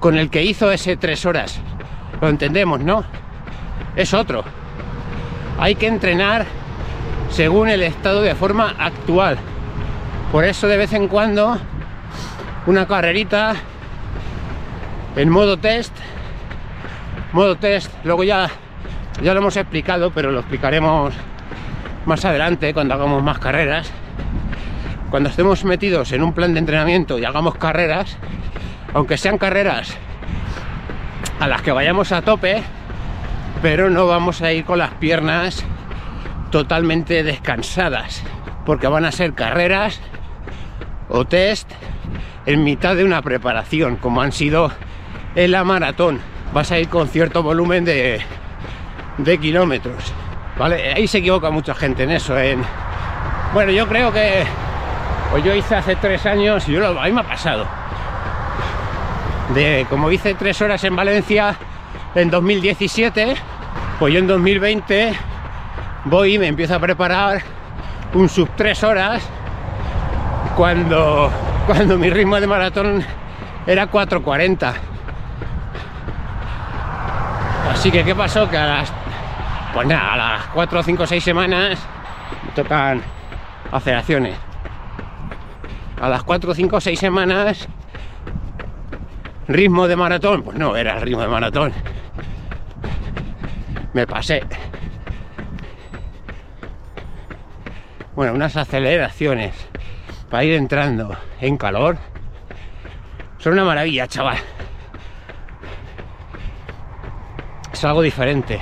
con 0.00 0.18
el 0.18 0.30
que 0.30 0.42
hizo 0.42 0.70
ese 0.70 0.96
tres 0.96 1.24
horas. 1.24 1.60
Lo 2.20 2.28
entendemos 2.28 2.80
no 2.80 3.04
es 3.96 4.14
otro. 4.14 4.44
Hay 5.58 5.74
que 5.74 5.86
entrenar 5.86 6.46
según 7.30 7.68
el 7.68 7.82
estado 7.82 8.22
de 8.22 8.34
forma 8.34 8.74
actual. 8.78 9.38
Por 10.32 10.44
eso 10.44 10.68
de 10.68 10.76
vez 10.76 10.92
en 10.92 11.08
cuando 11.08 11.58
una 12.66 12.86
carrerita 12.86 13.54
en 15.16 15.28
modo 15.30 15.56
test 15.56 15.94
modo 17.32 17.56
test 17.56 17.92
luego 18.04 18.24
ya 18.24 18.48
ya 19.22 19.34
lo 19.34 19.40
hemos 19.40 19.56
explicado 19.56 20.10
pero 20.10 20.30
lo 20.30 20.40
explicaremos 20.40 21.14
más 22.06 22.24
adelante 22.24 22.72
cuando 22.72 22.94
hagamos 22.94 23.22
más 23.22 23.38
carreras. 23.38 23.90
Cuando 25.10 25.28
estemos 25.28 25.64
metidos 25.64 26.12
en 26.12 26.22
un 26.22 26.32
plan 26.32 26.54
de 26.54 26.60
entrenamiento 26.60 27.18
y 27.18 27.24
hagamos 27.24 27.56
carreras 27.56 28.16
aunque 28.94 29.16
sean 29.16 29.38
carreras 29.38 29.96
a 31.40 31.48
las 31.48 31.62
que 31.62 31.72
vayamos 31.72 32.12
a 32.12 32.22
tope 32.22 32.62
pero 33.60 33.90
no 33.90 34.06
vamos 34.06 34.40
a 34.40 34.52
ir 34.52 34.64
con 34.64 34.78
las 34.78 34.90
piernas 34.94 35.64
totalmente 36.50 37.22
descansadas 37.22 38.22
porque 38.64 38.86
van 38.86 39.04
a 39.04 39.12
ser 39.12 39.34
carreras 39.34 40.00
o 41.08 41.24
test 41.24 41.70
en 42.46 42.64
mitad 42.64 42.96
de 42.96 43.04
una 43.04 43.22
preparación 43.22 43.96
como 43.96 44.22
han 44.22 44.32
sido 44.32 44.72
en 45.34 45.50
la 45.50 45.64
maratón. 45.64 46.20
Vas 46.52 46.72
a 46.72 46.78
ir 46.78 46.88
con 46.88 47.08
cierto 47.08 47.42
volumen 47.42 47.84
de, 47.84 48.20
de 49.18 49.38
kilómetros. 49.38 50.12
¿Vale? 50.58 50.92
Ahí 50.92 51.06
se 51.06 51.18
equivoca 51.18 51.50
mucha 51.50 51.74
gente 51.74 52.02
en 52.02 52.10
eso. 52.10 52.38
En... 52.38 52.62
Bueno, 53.54 53.72
yo 53.72 53.86
creo 53.86 54.12
que 54.12 54.44
pues 55.30 55.44
yo 55.44 55.54
hice 55.54 55.76
hace 55.76 55.96
tres 55.96 56.26
años 56.26 56.68
y 56.68 56.72
yo 56.72 56.80
lo, 56.80 57.00
a 57.00 57.04
mí 57.04 57.12
me 57.12 57.20
ha 57.20 57.28
pasado. 57.28 57.66
De 59.54 59.86
como 59.88 60.10
hice 60.10 60.34
tres 60.34 60.60
horas 60.60 60.82
en 60.84 60.96
Valencia 60.96 61.56
en 62.14 62.30
2017, 62.30 63.36
pues 63.98 64.12
yo 64.12 64.18
en 64.18 64.26
2020 64.26 65.12
voy 66.04 66.34
y 66.34 66.38
me 66.38 66.48
empiezo 66.48 66.74
a 66.74 66.78
preparar 66.80 67.42
un 68.14 68.28
sub 68.28 68.48
tres 68.56 68.82
horas 68.82 69.22
cuando, 70.56 71.30
cuando 71.70 71.96
mi 71.96 72.10
ritmo 72.10 72.40
de 72.40 72.48
maratón 72.48 73.04
era 73.64 73.88
4.40 73.88 74.74
Así 77.70 77.92
que, 77.92 78.02
¿qué 78.02 78.12
pasó? 78.12 78.50
Que 78.50 78.56
a 78.56 78.66
las, 78.66 78.92
pues 79.72 79.86
nada, 79.86 80.14
a 80.14 80.16
las 80.16 80.46
4, 80.46 80.82
5, 80.82 81.06
6 81.06 81.22
semanas 81.22 81.78
me 82.44 82.50
tocan 82.60 83.00
aceleraciones. 83.70 84.36
A 86.00 86.08
las 86.08 86.24
4, 86.24 86.54
5, 86.54 86.80
6 86.80 86.98
semanas, 86.98 87.68
ritmo 89.46 89.86
de 89.86 89.94
maratón. 89.94 90.42
Pues 90.42 90.58
no, 90.58 90.74
era 90.74 90.96
el 90.96 91.02
ritmo 91.02 91.20
de 91.20 91.28
maratón. 91.28 91.72
Me 93.92 94.08
pasé. 94.08 94.42
Bueno, 98.16 98.34
unas 98.34 98.56
aceleraciones 98.56 99.70
para 100.30 100.44
ir 100.44 100.54
entrando 100.54 101.14
en 101.40 101.56
calor. 101.56 101.98
Son 103.38 103.52
una 103.52 103.64
maravilla, 103.64 104.06
chaval. 104.06 104.38
es 107.72 107.84
algo 107.84 108.02
diferente. 108.02 108.60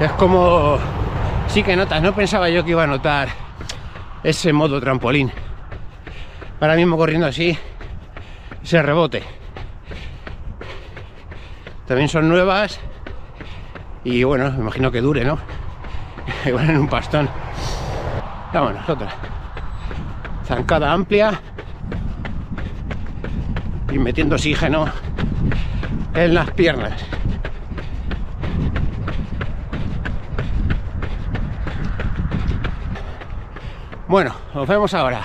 Es 0.00 0.10
como... 0.12 0.78
Sí 1.48 1.62
que 1.62 1.76
notas, 1.76 2.02
no 2.02 2.14
pensaba 2.14 2.48
yo 2.48 2.64
que 2.64 2.70
iba 2.70 2.84
a 2.84 2.86
notar 2.86 3.28
ese 4.22 4.52
modo 4.52 4.80
trampolín. 4.80 5.30
Ahora 6.60 6.74
mismo 6.74 6.96
corriendo 6.96 7.26
así, 7.26 7.56
ese 8.62 8.82
rebote. 8.82 9.22
También 11.86 12.08
son 12.08 12.28
nuevas 12.28 12.80
y 14.04 14.24
bueno, 14.24 14.50
me 14.52 14.60
imagino 14.60 14.90
que 14.90 15.00
dure, 15.00 15.24
¿no? 15.24 15.38
Igual 16.46 16.70
en 16.70 16.78
un 16.78 16.88
pastón. 16.88 17.28
Vámonos, 18.52 18.88
otra. 18.88 19.37
Zancada 20.48 20.92
amplia. 20.92 21.38
y 23.92 23.98
metiendo 23.98 24.36
oxígeno 24.36 24.86
en 26.14 26.34
las 26.34 26.50
piernas. 26.52 27.04
Bueno, 34.06 34.34
nos 34.54 34.66
vemos 34.66 34.94
ahora. 34.94 35.20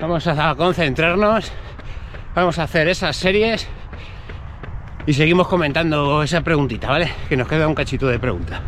Vamos 0.00 0.26
a 0.26 0.54
concentrarnos, 0.56 1.52
vamos 2.34 2.58
a 2.58 2.64
hacer 2.64 2.88
esas 2.88 3.14
series 3.14 3.68
y 5.06 5.12
seguimos 5.12 5.46
comentando 5.46 6.24
esa 6.24 6.40
preguntita, 6.40 6.88
¿vale? 6.88 7.12
Que 7.28 7.36
nos 7.36 7.46
queda 7.46 7.68
un 7.68 7.76
cachito 7.76 8.08
de 8.08 8.18
pregunta. 8.18 8.60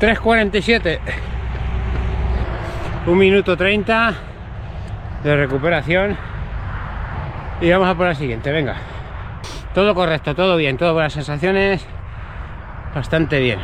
$3.47 0.00 0.98
un 3.06 3.18
minuto 3.18 3.54
30 3.54 4.14
de 5.22 5.36
recuperación. 5.36 6.16
Y 7.60 7.70
vamos 7.70 7.86
a 7.86 7.94
por 7.94 8.06
la 8.06 8.14
siguiente, 8.14 8.50
venga. 8.50 8.76
Todo 9.74 9.94
correcto, 9.94 10.34
todo 10.34 10.56
bien, 10.56 10.78
todo 10.78 10.94
buenas 10.94 11.12
sensaciones. 11.12 11.86
Bastante 12.94 13.40
bien. 13.40 13.58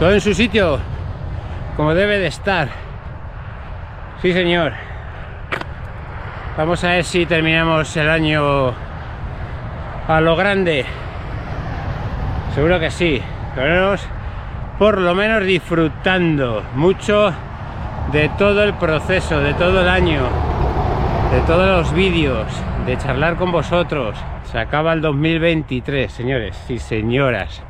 Todo 0.00 0.12
en 0.12 0.20
su 0.20 0.34
sitio 0.34 0.80
como 1.76 1.94
debe 1.94 2.18
de 2.18 2.26
estar. 2.26 2.68
Sí 4.20 4.32
señor. 4.32 4.72
Vamos 6.56 6.82
a 6.82 6.88
ver 6.88 7.04
si 7.04 7.26
terminamos 7.26 7.96
el 7.96 8.10
año 8.10 8.74
a 10.08 10.20
lo 10.20 10.34
grande. 10.34 10.84
Seguro 12.56 12.80
que 12.80 12.90
sí 12.90 13.22
por 14.78 14.98
lo 14.98 15.14
menos 15.14 15.44
disfrutando 15.44 16.62
mucho 16.74 17.32
de 18.12 18.28
todo 18.38 18.62
el 18.62 18.74
proceso, 18.74 19.40
de 19.40 19.54
todo 19.54 19.80
el 19.80 19.88
año, 19.88 20.22
de 21.32 21.40
todos 21.40 21.66
los 21.66 21.92
vídeos, 21.92 22.46
de 22.86 22.96
charlar 22.96 23.36
con 23.36 23.50
vosotros. 23.50 24.16
Se 24.44 24.58
acaba 24.58 24.92
el 24.92 25.00
2023, 25.00 26.10
señores 26.10 26.64
y 26.68 26.78
señoras. 26.78 27.62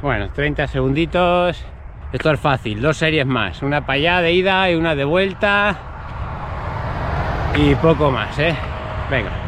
Bueno, 0.00 0.30
30 0.30 0.68
segunditos. 0.68 1.64
Esto 2.12 2.30
es 2.30 2.40
fácil, 2.40 2.80
dos 2.80 2.96
series 2.96 3.26
más. 3.26 3.62
Una 3.62 3.84
para 3.84 3.94
allá 3.94 4.20
de 4.20 4.32
ida 4.32 4.70
y 4.70 4.76
una 4.76 4.94
de 4.94 5.04
vuelta. 5.04 5.76
Y 7.56 7.74
poco 7.74 8.10
más, 8.10 8.38
¿eh? 8.38 8.54
Venga. 9.10 9.45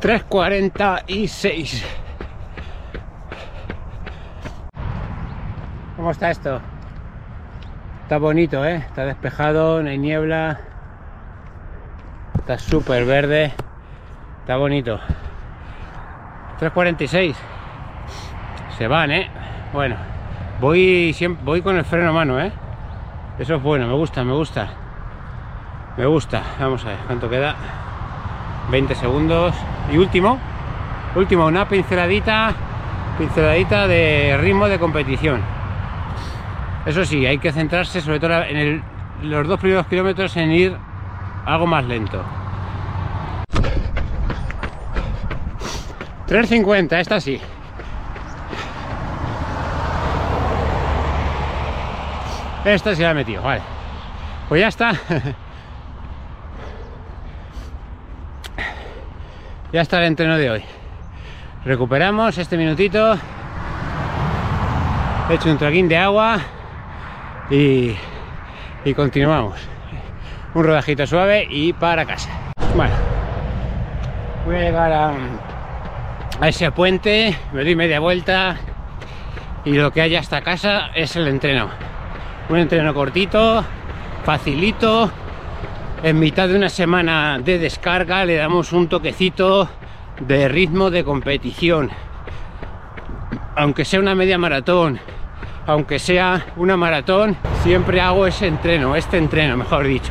3.46 0.00 1.84
¿Cómo 5.96 6.12
está 6.12 6.30
esto? 6.30 6.60
Está 8.04 8.16
bonito, 8.16 8.64
¿eh? 8.64 8.76
Está 8.76 9.04
despejado, 9.04 9.82
no 9.82 9.90
hay 9.90 9.98
niebla. 9.98 10.60
Está 12.38 12.58
súper 12.58 13.04
verde. 13.04 13.52
Está 14.40 14.56
bonito. 14.56 14.98
3.46. 16.58 17.34
Se 18.78 18.88
van, 18.88 19.10
¿eh? 19.10 19.28
Bueno, 19.74 19.96
voy, 20.58 21.14
voy 21.44 21.60
con 21.60 21.76
el 21.76 21.84
freno 21.84 22.08
a 22.08 22.12
mano, 22.12 22.40
¿eh? 22.40 22.50
Eso 23.38 23.56
es 23.56 23.62
bueno, 23.62 23.86
me 23.86 23.92
gusta, 23.92 24.24
me 24.24 24.32
gusta. 24.32 24.70
Me 25.98 26.06
gusta. 26.06 26.42
Vamos 26.58 26.82
a 26.86 26.88
ver, 26.88 26.98
¿cuánto 27.06 27.28
queda? 27.28 27.54
20 28.70 28.94
segundos. 28.94 29.54
Y 29.92 29.98
último, 29.98 30.38
último, 31.14 31.46
una 31.46 31.68
pinceladita, 31.68 32.54
pinceladita 33.18 33.86
de 33.86 34.38
ritmo 34.40 34.68
de 34.68 34.78
competición. 34.78 35.40
Eso 36.86 37.04
sí, 37.04 37.26
hay 37.26 37.38
que 37.38 37.52
centrarse 37.52 38.00
sobre 38.00 38.20
todo 38.20 38.42
en 38.44 38.82
los 39.22 39.46
dos 39.46 39.60
primeros 39.60 39.86
kilómetros 39.86 40.36
en 40.36 40.50
ir 40.52 40.76
algo 41.44 41.66
más 41.66 41.84
lento. 41.84 42.24
3.50, 46.28 47.00
esta 47.00 47.20
sí. 47.20 47.40
Esta 52.64 52.94
sí 52.94 53.02
la 53.02 53.10
he 53.10 53.14
metido, 53.14 53.42
vale. 53.42 53.62
Pues 54.48 54.60
ya 54.60 54.68
está. 54.68 54.92
ya 59.72 59.80
está 59.80 59.98
el 59.98 60.04
entreno 60.04 60.36
de 60.36 60.50
hoy. 60.50 60.62
Recuperamos 61.64 62.38
este 62.38 62.56
minutito. 62.56 63.14
He 65.28 65.34
hecho 65.34 65.50
un 65.50 65.58
traguín 65.58 65.88
de 65.88 65.96
agua 65.96 66.40
y, 67.50 67.94
continuamos. 68.96 69.60
Un 70.54 70.64
rodajito 70.64 71.06
suave 71.06 71.46
y 71.48 71.72
para 71.72 72.04
casa. 72.04 72.30
Bueno, 72.74 72.94
voy 74.44 74.56
a 74.56 74.60
llegar 74.60 74.92
a, 74.92 75.12
a 76.40 76.48
ese 76.48 76.72
puente, 76.72 77.36
me 77.52 77.62
doy 77.62 77.76
media 77.76 78.00
vuelta 78.00 78.56
y 79.64 79.74
lo 79.74 79.92
que 79.92 80.00
hay 80.00 80.16
hasta 80.16 80.40
casa 80.40 80.90
es 80.94 81.14
el 81.14 81.28
entreno. 81.28 81.68
Un 82.48 82.58
entreno 82.58 82.92
cortito, 82.92 83.64
facilito. 84.24 85.12
En 86.02 86.18
mitad 86.18 86.48
de 86.48 86.56
una 86.56 86.70
semana 86.70 87.38
de 87.38 87.58
descarga 87.58 88.24
le 88.24 88.36
damos 88.36 88.72
un 88.72 88.88
toquecito 88.88 89.68
de 90.18 90.48
ritmo 90.48 90.90
de 90.90 91.04
competición. 91.04 91.90
Aunque 93.54 93.84
sea 93.84 94.00
una 94.00 94.14
media 94.14 94.38
maratón, 94.38 94.98
aunque 95.66 95.98
sea 95.98 96.46
una 96.56 96.78
maratón, 96.78 97.36
siempre 97.62 98.00
hago 98.00 98.26
ese 98.26 98.46
entreno, 98.46 98.96
este 98.96 99.18
entreno, 99.18 99.58
mejor 99.58 99.86
dicho, 99.86 100.10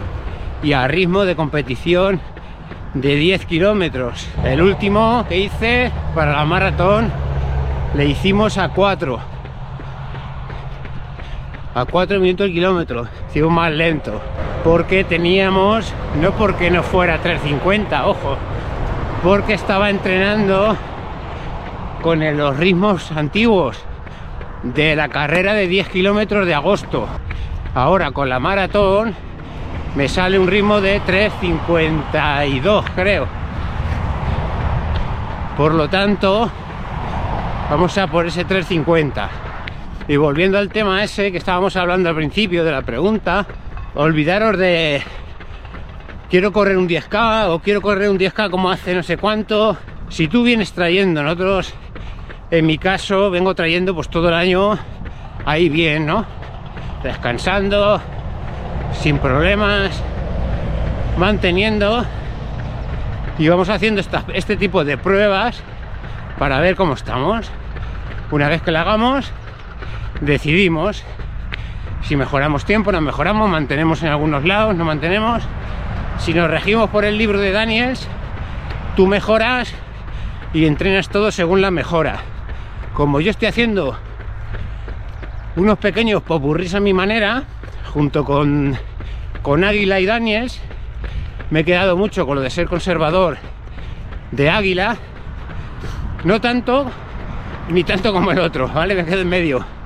y 0.62 0.74
a 0.74 0.88
ritmo 0.88 1.26
de 1.26 1.36
competición 1.36 2.22
de 2.94 3.16
10 3.16 3.48
kilómetros. 3.48 4.28
El 4.44 4.62
último 4.62 5.26
que 5.28 5.40
hice 5.40 5.92
para 6.14 6.34
la 6.34 6.46
maratón 6.46 7.12
le 7.96 8.06
hicimos 8.06 8.60
a 8.60 8.70
4. 8.70 9.20
A 11.74 11.86
4 11.86 12.20
minutos 12.20 12.46
el 12.46 12.54
kilómetro, 12.54 13.08
sigo 13.34 13.50
más 13.50 13.72
lento, 13.72 14.22
porque 14.64 15.04
teníamos, 15.04 15.94
no 16.22 16.32
porque 16.32 16.70
no 16.70 16.84
fuera 16.84 17.22
3.50, 17.22 18.04
ojo, 18.06 18.38
porque 19.24 19.54
estaba 19.54 19.90
entrenando 19.90 20.76
con 22.02 22.38
los 22.38 22.58
ritmos 22.58 23.12
antiguos 23.12 23.78
de 24.64 24.96
la 24.96 25.10
carrera 25.10 25.54
de 25.54 25.68
10 25.68 25.90
kilómetros 25.90 26.46
de 26.46 26.54
agosto. 26.54 27.08
Ahora 27.74 28.12
con 28.12 28.30
la 28.30 28.40
maratón 28.40 29.16
me 29.96 30.08
sale 30.08 30.38
un 30.40 30.48
ritmo 30.48 30.82
de 30.82 31.02
3.52 31.02 32.84
creo. 32.96 33.28
Por 35.58 35.74
lo 35.74 35.90
tanto, 35.90 36.50
vamos 37.70 37.98
a 37.98 38.08
por 38.08 38.26
ese 38.26 38.48
3.50. 38.48 39.28
Y 40.08 40.16
volviendo 40.16 40.58
al 40.58 40.70
tema 40.70 41.04
ese 41.04 41.32
que 41.32 41.38
estábamos 41.38 41.76
hablando 41.76 42.10
al 42.10 42.16
principio 42.16 42.64
de 42.64 42.72
la 42.72 42.82
pregunta, 42.82 43.46
olvidaros 43.96 44.58
de 44.58 45.02
quiero 46.30 46.52
correr 46.52 46.78
un 46.78 46.88
10K 46.88 47.50
o 47.50 47.60
quiero 47.60 47.82
correr 47.82 48.10
un 48.10 48.20
10K 48.20 48.50
como 48.50 48.70
hace 48.70 48.94
no 48.94 49.04
sé 49.04 49.18
cuánto. 49.18 49.78
Si 50.10 50.28
tú 50.28 50.44
vienes 50.44 50.74
trayendo, 50.74 51.24
nosotros 51.24 51.74
en 52.52 52.66
mi 52.66 52.78
caso 52.78 53.30
vengo 53.30 53.54
trayendo 53.56 53.94
pues 53.94 54.10
todo 54.10 54.30
el 54.30 54.34
año 54.34 54.78
ahí 55.46 55.70
bien, 55.70 56.06
¿no? 56.06 56.26
Descansando, 57.04 58.02
sin 58.94 59.20
problemas, 59.20 59.92
manteniendo 61.18 62.06
y 63.38 63.48
vamos 63.48 63.70
haciendo 63.70 64.02
este 64.34 64.58
tipo 64.58 64.84
de 64.84 64.98
pruebas 64.98 65.62
para 66.38 66.60
ver 66.60 66.76
cómo 66.76 66.94
estamos. 66.94 67.50
Una 68.32 68.50
vez 68.50 68.62
que 68.62 68.72
la 68.72 68.82
hagamos, 68.82 69.32
decidimos 70.22 71.04
si 72.04 72.16
mejoramos 72.16 72.66
tiempo, 72.66 72.92
no 72.92 73.02
mejoramos, 73.02 73.50
mantenemos 73.50 74.02
en 74.04 74.10
algunos 74.10 74.46
lados, 74.46 74.76
no 74.76 74.86
mantenemos. 74.86 75.44
Si 76.20 76.34
nos 76.34 76.50
regimos 76.50 76.90
por 76.90 77.06
el 77.06 77.18
libro 77.18 77.40
de 77.40 77.52
Daniels, 77.52 78.08
tú 78.96 79.08
mejoras 79.08 79.74
y 80.54 80.66
entrenas 80.66 81.10
todo 81.10 81.32
según 81.32 81.62
la 81.62 81.72
mejora 81.72 82.20
como 83.00 83.22
yo 83.22 83.32
estoy 83.32 83.48
haciendo 83.48 83.98
unos 85.56 85.78
pequeños 85.78 86.22
popurris 86.22 86.76
a 86.76 86.82
mi 86.82 86.94
manera, 86.94 87.44
junto 87.94 88.26
con, 88.26 88.78
con 89.42 89.64
Águila 89.64 90.02
y 90.02 90.06
Daniels, 90.06 90.60
me 91.50 91.62
he 91.62 91.64
quedado 91.64 91.96
mucho 91.96 92.28
con 92.28 92.36
lo 92.36 92.42
de 92.42 92.50
ser 92.50 92.68
conservador 92.68 93.38
de 94.32 94.50
Águila, 94.50 94.98
no 96.26 96.42
tanto 96.42 96.92
ni 97.70 97.86
tanto 97.86 98.12
como 98.12 98.34
el 98.34 98.40
otro, 98.40 98.68
¿vale? 98.68 98.96
Me 98.96 99.06
quedo 99.06 99.22
en 99.22 99.30
medio. 99.30 99.79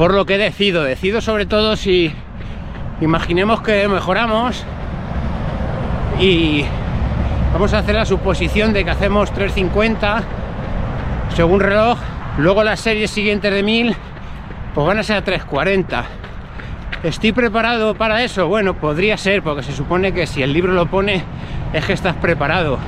Por 0.00 0.14
lo 0.14 0.24
que 0.24 0.38
decido. 0.38 0.82
Decido 0.82 1.20
sobre 1.20 1.44
todo 1.44 1.76
si 1.76 2.10
imaginemos 3.02 3.60
que 3.60 3.86
mejoramos 3.86 4.64
y 6.18 6.64
vamos 7.52 7.74
a 7.74 7.80
hacer 7.80 7.96
la 7.96 8.06
suposición 8.06 8.72
de 8.72 8.82
que 8.82 8.90
hacemos 8.92 9.30
350 9.30 10.22
según 11.36 11.60
reloj. 11.60 11.98
Luego 12.38 12.64
las 12.64 12.80
series 12.80 13.10
siguientes 13.10 13.52
de 13.52 13.62
1000 13.62 13.94
pues 14.74 14.86
van 14.86 14.98
a 15.00 15.02
ser 15.02 15.16
a 15.16 15.22
340. 15.22 16.04
¿Estoy 17.02 17.32
preparado 17.32 17.94
para 17.94 18.22
eso? 18.22 18.48
Bueno, 18.48 18.72
podría 18.72 19.18
ser, 19.18 19.42
porque 19.42 19.62
se 19.62 19.72
supone 19.72 20.14
que 20.14 20.26
si 20.26 20.42
el 20.42 20.54
libro 20.54 20.72
lo 20.72 20.86
pone 20.86 21.22
es 21.74 21.84
que 21.84 21.92
estás 21.92 22.16
preparado. 22.16 22.78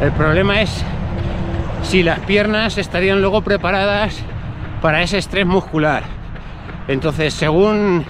El 0.00 0.12
problema 0.12 0.60
es 0.60 0.84
si 1.82 2.04
las 2.04 2.20
piernas 2.20 2.78
estarían 2.78 3.20
luego 3.20 3.42
preparadas 3.42 4.22
para 4.80 5.02
ese 5.02 5.18
estrés 5.18 5.44
muscular. 5.44 6.19
Entonces, 6.90 7.32
según 7.34 8.04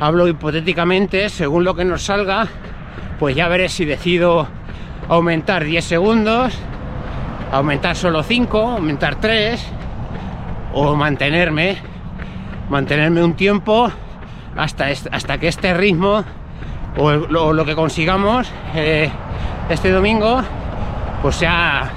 hablo 0.00 0.26
hipotéticamente, 0.26 1.28
según 1.28 1.62
lo 1.62 1.76
que 1.76 1.84
nos 1.84 2.02
salga, 2.02 2.48
pues 3.20 3.36
ya 3.36 3.46
veré 3.46 3.68
si 3.68 3.84
decido 3.84 4.48
aumentar 5.08 5.62
10 5.62 5.84
segundos, 5.84 6.52
aumentar 7.52 7.94
solo 7.94 8.24
5, 8.24 8.58
aumentar 8.58 9.20
3 9.20 9.64
o 10.72 10.96
mantenerme, 10.96 11.78
mantenerme 12.68 13.22
un 13.22 13.34
tiempo 13.34 13.88
hasta, 14.56 14.86
hasta 14.88 15.38
que 15.38 15.46
este 15.46 15.72
ritmo 15.72 16.24
o, 16.96 17.12
lo, 17.12 17.64
que 17.64 17.76
consigamos 17.76 18.50
eh, 18.74 19.08
este 19.68 19.92
domingo 19.92 20.42
pues 21.22 21.36
sea, 21.36 21.88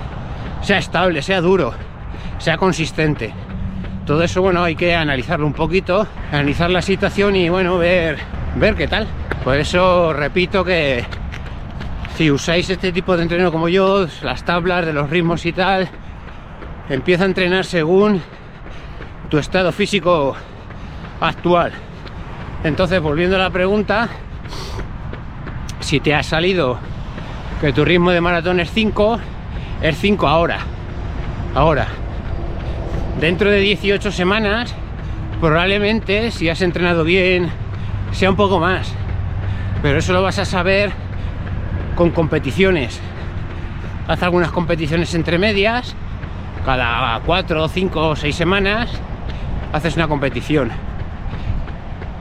sea 0.61 0.77
estable, 0.77 1.23
sea 1.23 1.41
duro, 1.41 1.73
sea 2.37 2.57
consistente. 2.57 3.33
Todo 4.05 4.21
eso, 4.23 4.41
bueno, 4.41 4.63
hay 4.63 4.75
que 4.75 4.95
analizarlo 4.95 5.47
un 5.47 5.53
poquito, 5.53 6.05
analizar 6.31 6.69
la 6.69 6.81
situación 6.81 7.37
y, 7.37 7.47
bueno, 7.47 7.77
ver, 7.77 8.17
ver 8.57 8.75
qué 8.75 8.87
tal. 8.87 9.07
Por 9.43 9.55
eso 9.55 10.11
repito 10.11 10.65
que 10.65 11.05
si 12.15 12.29
usáis 12.29 12.69
este 12.69 12.91
tipo 12.91 13.15
de 13.15 13.23
entreno 13.23 13.51
como 13.51 13.69
yo, 13.69 14.05
las 14.21 14.43
tablas 14.43 14.85
de 14.85 14.91
los 14.91 15.09
ritmos 15.09 15.45
y 15.45 15.53
tal, 15.53 15.87
empieza 16.89 17.23
a 17.23 17.27
entrenar 17.27 17.63
según 17.63 18.21
tu 19.29 19.37
estado 19.37 19.71
físico 19.71 20.35
actual. 21.21 21.71
Entonces, 22.65 23.01
volviendo 23.01 23.37
a 23.37 23.39
la 23.39 23.49
pregunta, 23.49 24.09
si 25.79 26.01
te 26.01 26.13
ha 26.13 26.23
salido 26.23 26.77
que 27.61 27.71
tu 27.71 27.85
ritmo 27.85 28.11
de 28.11 28.19
maratón 28.19 28.59
es 28.59 28.69
5, 28.71 29.19
es 29.81 29.97
5 29.97 30.27
ahora. 30.27 30.59
Ahora, 31.55 31.87
dentro 33.23 33.49
de 33.49 33.61
18 33.61 34.11
semanas, 34.11 34.75
probablemente 35.39 36.29
si 36.29 36.49
has 36.49 36.61
entrenado 36.61 37.05
bien, 37.05 37.49
sea 38.11 38.29
un 38.29 38.35
poco 38.35 38.59
más. 38.59 38.93
Pero 39.81 39.99
eso 39.99 40.11
lo 40.11 40.21
vas 40.21 40.39
a 40.39 40.45
saber 40.45 40.91
con 41.95 42.11
competiciones. 42.11 42.99
Haz 44.09 44.23
algunas 44.23 44.51
competiciones 44.51 45.13
entre 45.15 45.37
medias, 45.37 45.95
cada 46.65 47.17
4, 47.21 47.69
5 47.69 48.09
o 48.09 48.15
6 48.17 48.35
semanas, 48.35 48.91
haces 49.71 49.95
una 49.95 50.09
competición. 50.09 50.69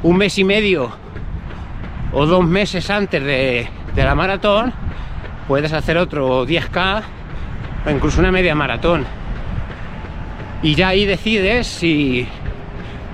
Un 0.04 0.18
mes 0.18 0.38
y 0.38 0.44
medio 0.44 0.92
o 2.12 2.26
dos 2.26 2.46
meses 2.46 2.90
antes 2.90 3.20
de, 3.24 3.68
de 3.92 4.04
la 4.04 4.14
maratón, 4.14 4.72
puedes 5.48 5.72
hacer 5.72 5.98
otro 5.98 6.46
10K 6.46 7.02
o 7.86 7.90
incluso 7.90 8.20
una 8.20 8.30
media 8.30 8.54
maratón. 8.54 9.04
Y 10.62 10.76
ya 10.76 10.88
ahí 10.88 11.04
decides 11.06 11.66
si, 11.66 12.26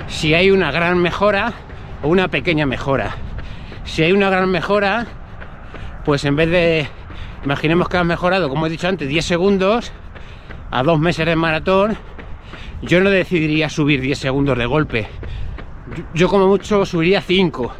si 0.07 0.35
hay 0.35 0.51
una 0.51 0.71
gran 0.71 0.99
mejora 0.99 1.55
o 2.03 2.09
una 2.09 2.29
pequeña 2.29 2.67
mejora. 2.67 3.17
Si 3.85 4.03
hay 4.03 4.13
una 4.13 4.29
gran 4.29 4.51
mejora, 4.51 5.07
pues 6.05 6.25
en 6.25 6.37
vez 6.37 6.51
de, 6.51 6.89
imaginemos 7.45 7.89
que 7.89 7.97
has 7.97 8.05
mejorado, 8.05 8.49
como 8.49 8.67
he 8.67 8.71
dicho 8.71 8.87
antes, 8.87 9.09
10 9.09 9.25
segundos 9.25 9.93
a 10.71 10.83
dos 10.83 11.01
meses 11.01 11.25
de 11.25 11.37
maratón, 11.37 11.97
yo 12.83 13.01
no 13.01 13.11
decidiría 13.11 13.69
subir 13.71 14.01
10 14.01 14.19
segundos 14.19 14.59
de 14.59 14.67
golpe. 14.67 15.09
Yo, 16.15 16.29
como 16.29 16.47
mucho 16.47 16.85
subiría 16.85 17.23
5, 17.23 17.73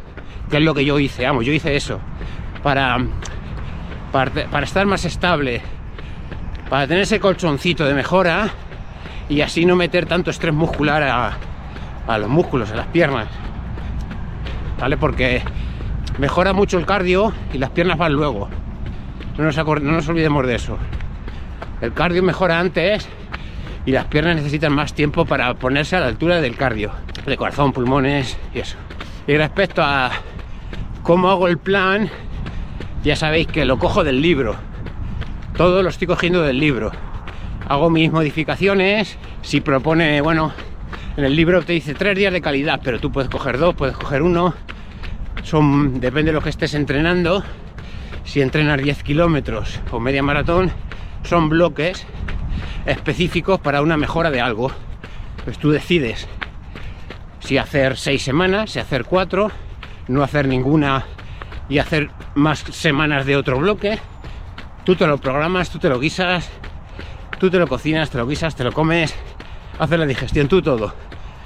que 0.49 0.57
es 0.57 0.63
lo 0.63 0.73
que 0.73 0.83
yo 0.83 0.99
hice, 0.99 1.25
vamos, 1.25 1.45
yo 1.45 1.53
hice 1.53 1.75
eso. 1.75 1.99
Para, 2.63 2.97
para, 4.11 4.63
estar 4.63 4.85
más 4.87 5.05
estable, 5.05 5.61
para 6.69 6.87
tener 6.87 7.03
ese 7.03 7.19
colchoncito 7.19 7.85
de 7.85 7.93
mejora 7.93 8.51
y 9.29 9.41
así 9.41 9.65
no 9.65 9.75
meter 9.75 10.07
tanto 10.07 10.31
estrés 10.31 10.53
muscular 10.53 11.03
a, 11.03 12.17
los 12.17 12.27
músculos, 12.27 12.71
a 12.71 12.75
las 12.75 12.87
piernas. 12.87 13.27
¿Vale? 14.79 14.97
Porque 14.97 15.43
mejora 16.17 16.51
mucho 16.51 16.79
el 16.79 16.85
cardio 16.85 17.31
y 17.53 17.59
las 17.59 17.69
piernas 17.69 17.97
van 17.97 18.13
luego. 18.13 18.49
No 19.37 19.43
nos, 19.43 19.55
no 19.55 19.91
nos 19.91 20.09
olvidemos 20.09 20.45
de 20.47 20.55
eso. 20.55 20.77
El 21.79 21.93
cardio 21.93 22.23
mejora 22.23 22.59
antes 22.59 23.07
y 23.85 23.91
las 23.91 24.05
piernas 24.05 24.35
necesitan 24.35 24.73
más 24.73 24.93
tiempo 24.93 25.25
para 25.25 25.53
ponerse 25.53 25.95
a 25.95 25.99
la 25.99 26.07
altura 26.07 26.41
del 26.41 26.55
cardio, 26.55 26.91
de 27.25 27.37
corazón, 27.37 27.71
pulmones 27.71 28.37
y 28.53 28.59
eso. 28.59 28.77
Y 29.27 29.37
respecto 29.37 29.83
a 29.83 30.11
cómo 31.03 31.29
hago 31.29 31.47
el 31.47 31.59
plan, 31.59 32.09
ya 33.03 33.15
sabéis 33.15 33.47
que 33.47 33.63
lo 33.63 33.77
cojo 33.77 34.03
del 34.03 34.21
libro. 34.21 34.55
Todo 35.55 35.83
lo 35.83 35.89
estoy 35.89 36.07
cogiendo 36.07 36.41
del 36.41 36.59
libro. 36.59 36.91
Hago 37.69 37.91
mis 37.91 38.11
modificaciones. 38.11 39.15
Si 39.43 39.61
propone, 39.61 40.21
bueno, 40.21 40.51
en 41.15 41.23
el 41.23 41.35
libro 41.35 41.61
te 41.61 41.73
dice 41.73 41.93
tres 41.93 42.17
días 42.17 42.33
de 42.33 42.41
calidad, 42.41 42.81
pero 42.83 42.99
tú 42.99 43.11
puedes 43.11 43.29
coger 43.29 43.59
dos, 43.59 43.75
puedes 43.75 43.95
coger 43.95 44.23
uno. 44.23 44.55
Son, 45.43 45.99
depende 45.99 46.31
de 46.31 46.33
lo 46.33 46.41
que 46.41 46.49
estés 46.49 46.73
entrenando. 46.73 47.43
Si 48.23 48.41
entrenas 48.41 48.81
10 48.81 49.03
kilómetros 49.03 49.79
o 49.91 49.99
media 49.99 50.23
maratón, 50.23 50.71
son 51.21 51.47
bloques 51.47 52.07
específicos 52.87 53.59
para 53.59 53.83
una 53.83 53.97
mejora 53.97 54.31
de 54.31 54.41
algo. 54.41 54.71
Pues 55.45 55.59
tú 55.59 55.69
decides 55.69 56.27
si 57.39 57.59
hacer 57.59 57.97
seis 57.97 58.23
semanas, 58.23 58.71
si 58.71 58.79
hacer 58.79 59.05
cuatro, 59.05 59.51
no 60.07 60.23
hacer 60.23 60.47
ninguna 60.47 61.05
y 61.69 61.77
hacer 61.77 62.09
más 62.33 62.59
semanas 62.71 63.27
de 63.27 63.35
otro 63.35 63.59
bloque. 63.59 63.99
Tú 64.85 64.95
te 64.95 65.05
lo 65.05 65.19
programas, 65.19 65.69
tú 65.69 65.77
te 65.77 65.87
lo 65.87 65.99
guisas, 65.99 66.49
tú 67.39 67.49
te 67.49 67.57
lo 67.57 67.67
cocinas, 67.67 68.09
te 68.09 68.17
lo 68.17 68.27
guisas, 68.27 68.53
te 68.55 68.63
lo 68.63 68.73
comes, 68.73 69.15
haces 69.79 69.97
la 69.97 70.05
digestión, 70.05 70.47
tú 70.47 70.61
todo. 70.61 70.93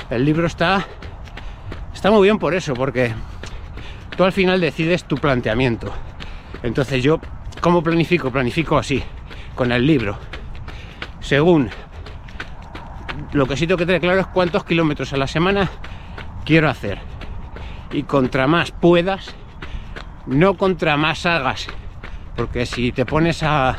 El 0.10 0.26
libro 0.26 0.48
está, 0.48 0.86
está 1.94 2.12
muy 2.12 2.24
bien 2.24 2.40
por 2.40 2.56
eso, 2.56 2.74
porque 2.74 3.14
tú 4.18 4.24
al 4.24 4.34
final 4.34 4.60
decides 4.60 5.06
tu 5.06 5.16
planteamiento. 5.16 5.94
Entonces 6.64 7.04
yo, 7.04 7.20
¿cómo 7.62 7.84
planifico? 7.84 8.32
Planifico 8.32 8.78
así, 8.78 9.04
con 9.56 9.72
el 9.72 9.86
libro. 9.86 10.18
Según 11.22 11.70
lo 13.32 13.46
que 13.46 13.56
sí 13.56 13.68
tengo 13.68 13.78
que 13.78 13.86
tener 13.86 14.02
claro 14.02 14.22
es 14.22 14.28
cuántos 14.28 14.66
kilómetros 14.66 15.14
a 15.14 15.18
la 15.18 15.28
semana 15.28 15.70
quiero 16.44 16.70
hacer. 16.70 17.00
Y 17.92 18.04
contra 18.04 18.48
más 18.48 18.72
puedas, 18.72 19.36
no 20.26 20.56
contra 20.56 20.98
más 20.98 21.28
hagas, 21.28 21.68
porque 22.36 22.66
si 22.66 22.92
te 22.92 23.06
pones 23.06 23.44
a, 23.44 23.78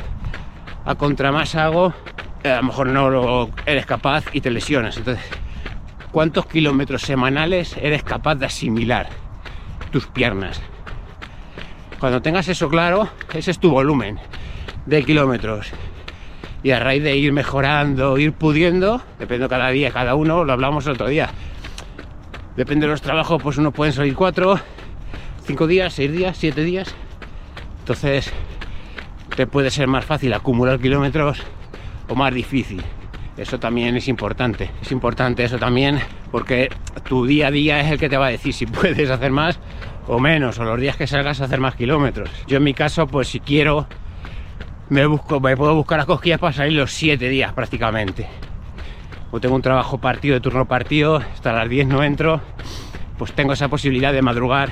a 0.85 0.95
contra 0.95 1.33
más 1.33 1.55
hago, 1.55 1.95
eh, 2.43 2.51
a 2.51 2.57
lo 2.57 2.65
mejor 2.65 2.89
no 2.89 3.11
lo 3.11 3.51
eres 3.67 3.87
capaz 3.87 4.25
y 4.33 4.41
te 4.41 4.51
lesionas. 4.51 4.97
Entonces, 4.97 5.25
¿cuántos 6.13 6.47
kilómetros 6.47 7.03
semanales 7.03 7.77
eres 7.81 8.03
capaz 8.03 8.37
de 8.37 8.47
asimilar 8.47 9.09
tus 9.91 10.07
piernas? 10.07 10.61
Cuando 11.99 12.21
tengas 12.21 12.49
eso 12.49 12.69
claro, 12.69 13.09
ese 13.33 13.51
es 13.51 13.59
tu 13.59 13.71
volumen 13.71 14.19
de 14.87 15.03
kilómetros. 15.05 15.69
Y 16.63 16.71
a 16.71 16.81
raíz 16.81 17.03
de 17.03 17.17
ir 17.17 17.33
mejorando, 17.33 18.19
ir 18.19 18.33
pudiendo, 18.33 19.03
depende 19.19 19.49
cada 19.49 19.69
día, 19.71 19.91
cada 19.91 20.15
uno, 20.15 20.45
lo 20.45 20.53
hablamos 20.53 20.87
el 20.87 20.93
otro 20.93 21.09
día. 21.09 21.31
Depende 22.57 22.87
de 22.87 22.93
los 22.93 23.03
trabajos, 23.03 23.43
pues 23.43 23.59
uno 23.59 23.73
pueden 23.73 23.93
salir 23.93 24.15
cuatro, 24.15 24.59
5 25.47 25.67
días, 25.67 25.93
6 25.95 26.13
días, 26.13 26.37
7 26.39 26.63
días. 26.63 26.95
Entonces 27.81 28.33
te 29.37 29.47
puede 29.47 29.71
ser 29.71 29.89
más 29.89 30.05
fácil 30.05 30.33
acumular 30.33 30.79
kilómetros 30.79 31.43
o 32.09 32.15
más 32.15 32.33
difícil. 32.33 32.83
Eso 33.37 33.59
también 33.59 33.97
es 33.97 34.07
importante. 34.07 34.71
Es 34.81 34.93
importante 34.93 35.43
eso 35.43 35.59
también 35.59 36.01
porque 36.31 36.71
tu 37.09 37.27
día 37.27 37.49
a 37.49 37.51
día 37.51 37.81
es 37.81 37.91
el 37.91 37.99
que 37.99 38.09
te 38.09 38.17
va 38.17 38.27
a 38.27 38.31
decir 38.31 38.55
si 38.55 38.67
puedes 38.67 39.11
hacer 39.11 39.33
más 39.33 39.59
o 40.07 40.19
menos, 40.19 40.59
o 40.59 40.65
los 40.65 40.79
días 40.79 40.97
que 40.97 41.07
salgas 41.07 41.41
a 41.41 41.45
hacer 41.45 41.61
más 41.61 41.75
kilómetros. 41.75 42.31
Yo 42.47 42.59
en 42.59 42.63
mi 42.65 42.75
caso, 42.75 43.07
pues 43.07 43.29
si 43.29 43.41
quiero, 43.41 43.87
me 44.91 45.07
busco, 45.07 45.41
me 45.41 45.57
puedo 45.57 45.75
buscar 45.75 45.99
las 45.99 46.07
cosquillas 46.07 46.39
para 46.39 46.53
salir 46.53 46.79
los 46.79 46.93
7 46.93 47.29
días 47.29 47.53
prácticamente. 47.55 48.29
O 49.31 49.41
tengo 49.41 49.57
un 49.57 49.63
trabajo 49.63 49.99
partido 49.99 50.35
de 50.35 50.41
turno 50.41 50.67
partido, 50.67 51.17
hasta 51.17 51.53
las 51.53 51.69
10 51.69 51.89
no 51.89 52.05
entro, 52.05 52.41
pues 53.19 53.33
tengo 53.33 53.55
esa 53.55 53.69
posibilidad 53.69 54.13
de 54.13 54.23
madrugar 54.23 54.71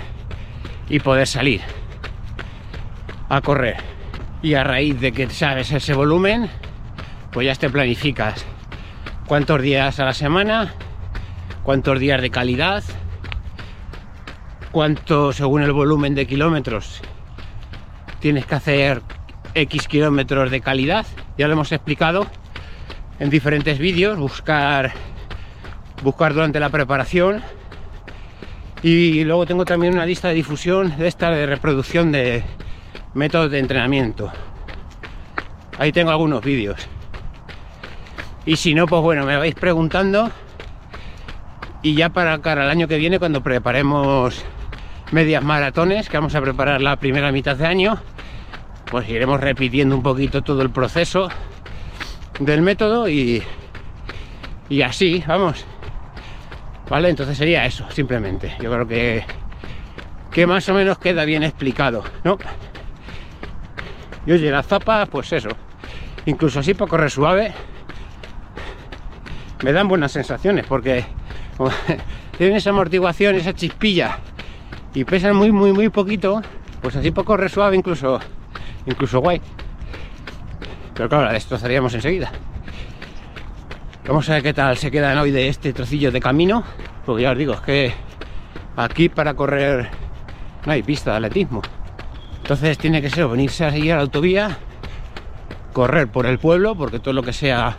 y 0.88 1.00
poder 1.00 1.26
salir 1.26 1.62
a 3.28 3.40
correr. 3.40 4.01
Y 4.42 4.54
a 4.54 4.64
raíz 4.64 5.00
de 5.00 5.12
que 5.12 5.30
sabes 5.30 5.70
ese 5.70 5.94
volumen, 5.94 6.50
pues 7.30 7.46
ya 7.46 7.54
te 7.54 7.70
planificas 7.70 8.44
cuántos 9.26 9.62
días 9.62 10.00
a 10.00 10.04
la 10.04 10.14
semana, 10.14 10.74
cuántos 11.62 12.00
días 12.00 12.20
de 12.20 12.30
calidad, 12.30 12.82
cuánto 14.72 15.32
según 15.32 15.62
el 15.62 15.72
volumen 15.72 16.14
de 16.14 16.26
kilómetros 16.26 17.00
tienes 18.22 18.46
que 18.46 18.54
hacer 18.54 19.02
X 19.54 19.88
kilómetros 19.88 20.50
de 20.50 20.60
calidad. 20.60 21.06
Ya 21.36 21.46
lo 21.46 21.54
hemos 21.54 21.72
explicado 21.72 22.26
en 23.18 23.30
diferentes 23.30 23.78
vídeos, 23.78 24.18
buscar, 24.18 24.92
buscar 26.02 26.32
durante 26.34 26.60
la 26.60 26.70
preparación. 26.70 27.42
Y 28.82 29.24
luego 29.24 29.46
tengo 29.46 29.64
también 29.64 29.94
una 29.94 30.06
lista 30.06 30.28
de 30.28 30.34
difusión 30.34 30.96
de 30.98 31.06
esta 31.06 31.30
de 31.30 31.46
reproducción 31.46 32.10
de 32.12 32.42
métodos 33.14 33.50
de 33.50 33.58
entrenamiento. 33.58 34.32
Ahí 35.78 35.92
tengo 35.92 36.10
algunos 36.10 36.42
vídeos. 36.44 36.86
Y 38.44 38.56
si 38.56 38.74
no, 38.74 38.86
pues 38.86 39.02
bueno, 39.02 39.24
me 39.24 39.36
vais 39.36 39.54
preguntando. 39.54 40.30
Y 41.82 41.94
ya 41.94 42.10
para 42.10 42.38
cara 42.40 42.62
al 42.62 42.70
año 42.70 42.88
que 42.88 42.96
viene, 42.96 43.18
cuando 43.18 43.42
preparemos 43.42 44.44
medias 45.10 45.42
maratones, 45.42 46.08
que 46.08 46.16
vamos 46.16 46.34
a 46.34 46.40
preparar 46.40 46.80
la 46.80 46.96
primera 46.96 47.32
mitad 47.32 47.56
de 47.56 47.66
año, 47.66 47.98
pues 48.90 49.08
iremos 49.08 49.40
repitiendo 49.40 49.96
un 49.96 50.02
poquito 50.02 50.42
todo 50.42 50.62
el 50.62 50.70
proceso 50.70 51.28
del 52.38 52.62
método 52.62 53.08
y, 53.08 53.42
y 54.68 54.82
así, 54.82 55.22
vamos. 55.26 55.64
¿Vale? 56.88 57.08
Entonces 57.08 57.38
sería 57.38 57.64
eso, 57.64 57.90
simplemente. 57.90 58.54
Yo 58.60 58.70
creo 58.70 58.86
que, 58.86 59.24
que 60.30 60.46
más 60.46 60.68
o 60.68 60.74
menos 60.74 60.98
queda 60.98 61.24
bien 61.24 61.42
explicado, 61.42 62.04
¿no? 62.24 62.38
Y 64.26 64.32
oye, 64.32 64.50
la 64.50 64.62
zapa, 64.62 65.06
pues 65.06 65.32
eso. 65.32 65.50
Incluso 66.26 66.60
así 66.60 66.74
para 66.74 66.88
correr 66.88 67.10
suave, 67.10 67.52
me 69.62 69.72
dan 69.72 69.88
buenas 69.88 70.12
sensaciones 70.12 70.66
porque 70.66 71.04
tienen 72.38 72.56
esa 72.56 72.70
amortiguación, 72.70 73.34
esa 73.34 73.54
chispilla 73.54 74.18
y 74.94 75.04
pesan 75.04 75.36
muy, 75.36 75.50
muy, 75.50 75.72
muy 75.72 75.88
poquito, 75.88 76.42
pues 76.80 76.96
así 76.96 77.10
para 77.10 77.24
correr 77.24 77.50
suave 77.50 77.76
incluso, 77.76 78.20
incluso 78.86 79.20
guay. 79.20 79.40
Pero 80.94 81.08
claro, 81.08 81.24
la 81.24 81.32
destrozaríamos 81.32 81.94
enseguida. 81.94 82.30
Vamos 84.06 84.28
a 84.28 84.34
ver 84.34 84.42
qué 84.42 84.52
tal 84.52 84.76
se 84.76 84.90
quedan 84.90 85.16
hoy 85.18 85.30
de 85.30 85.48
este 85.48 85.72
trocillo 85.72 86.10
de 86.12 86.20
camino, 86.20 86.64
porque 87.06 87.22
ya 87.22 87.32
os 87.32 87.38
digo, 87.38 87.54
es 87.54 87.60
que 87.60 87.94
aquí 88.76 89.08
para 89.08 89.34
correr 89.34 89.88
no 90.66 90.72
hay 90.72 90.82
pista 90.82 91.12
de 91.12 91.16
atletismo. 91.18 91.62
Entonces 92.52 92.76
tiene 92.76 93.00
que 93.00 93.08
ser 93.08 93.26
venirse 93.28 93.64
a 93.64 93.70
seguir 93.70 93.94
a 93.94 93.96
la 93.96 94.02
autovía, 94.02 94.58
correr 95.72 96.08
por 96.08 96.26
el 96.26 96.38
pueblo, 96.38 96.74
porque 96.74 96.98
todo 96.98 97.14
lo 97.14 97.22
que 97.22 97.32
sea 97.32 97.78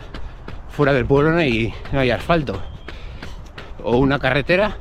fuera 0.68 0.92
del 0.92 1.06
pueblo 1.06 1.30
no 1.30 1.38
hay, 1.38 1.72
no 1.92 2.00
hay 2.00 2.10
asfalto. 2.10 2.60
O 3.84 3.98
una 3.98 4.18
carretera, 4.18 4.76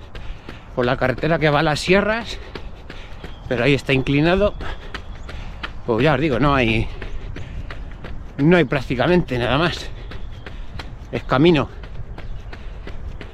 por 0.73 0.87
la 0.87 0.97
carretera 0.97 1.37
que 1.37 1.47
va 1.51 1.59
a 1.59 1.63
las 1.63 1.79
sierras, 1.79 2.39
pero 3.47 3.65
ahí 3.65 3.75
está 3.75 3.93
inclinado. 3.93 4.55
Pues 5.85 6.03
ya 6.03 6.15
os 6.15 6.19
digo, 6.19 6.39
no 6.39 6.55
hay. 6.55 6.87
No 8.39 8.57
hay 8.57 8.63
prácticamente 8.63 9.37
nada 9.37 9.59
más. 9.59 9.91
Es 11.11 11.23
camino. 11.23 11.69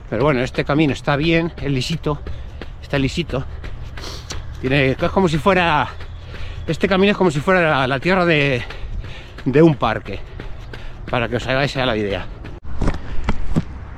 Pero 0.10 0.26
bueno, 0.26 0.42
este 0.42 0.66
camino 0.66 0.92
está 0.92 1.16
bien, 1.16 1.54
es 1.56 1.72
lisito. 1.72 2.20
Está 2.82 3.00
lisito. 3.00 3.46
Tiene. 4.60 4.90
Es 4.90 4.98
como 4.98 5.30
si 5.30 5.38
fuera. 5.38 5.88
Este 6.70 6.88
camino 6.88 7.10
es 7.14 7.18
como 7.18 7.32
si 7.32 7.40
fuera 7.40 7.88
la, 7.88 8.00
tierra 8.00 8.28
de, 8.28 8.62
de 9.44 9.62
un 9.64 9.74
parque. 9.74 10.20
Para 11.10 11.28
que 11.28 11.38
os 11.38 11.48
hagáis 11.48 11.76
a 11.78 11.86
la 11.88 11.98
idea. 11.98 12.28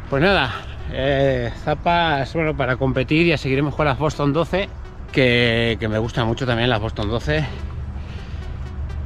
Pues 0.10 0.24
nada, 0.24 0.54
eh, 0.94 1.52
zapas, 1.66 2.34
bueno, 2.34 2.56
para 2.56 2.78
competir 2.78 3.28
ya 3.28 3.38
seguiremos 3.38 3.76
con 3.76 3.86
las 3.86 4.00
Boston 4.00 4.32
12, 4.32 4.70
que, 5.12 5.76
que, 5.82 5.88
me 5.90 5.98
gustan 6.00 6.26
mucho 6.28 6.46
también 6.46 6.70
las 6.70 6.80
Boston 6.80 7.10
12. 7.10 7.46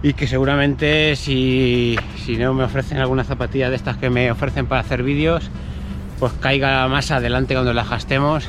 Y 0.04 0.14
que 0.14 0.28
seguramente 0.28 1.16
si, 1.16 1.98
si 2.24 2.38
no 2.38 2.54
me 2.54 2.66
ofrecen 2.66 3.00
alguna 3.00 3.24
zapatilla 3.24 3.72
de 3.72 3.78
estas 3.78 3.98
que 3.98 4.12
me 4.12 4.30
ofrecen 4.30 4.68
para 4.68 4.82
hacer 4.82 5.02
vídeos, 5.02 5.50
pues 6.20 6.34
caiga 6.34 6.88
más 6.88 7.10
adelante 7.10 7.56
cuando 7.56 7.74
las 7.74 7.90
gastemos 7.90 8.48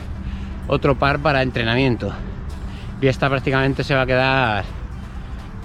otro 0.68 0.98
par 0.98 1.20
para 1.20 1.40
entrenamiento. 1.40 2.12
Y 3.00 3.06
esta 3.06 3.30
prácticamente 3.30 3.82
se 3.82 3.94
va 3.94 4.02
a 4.02 4.06
quedar 4.06 4.75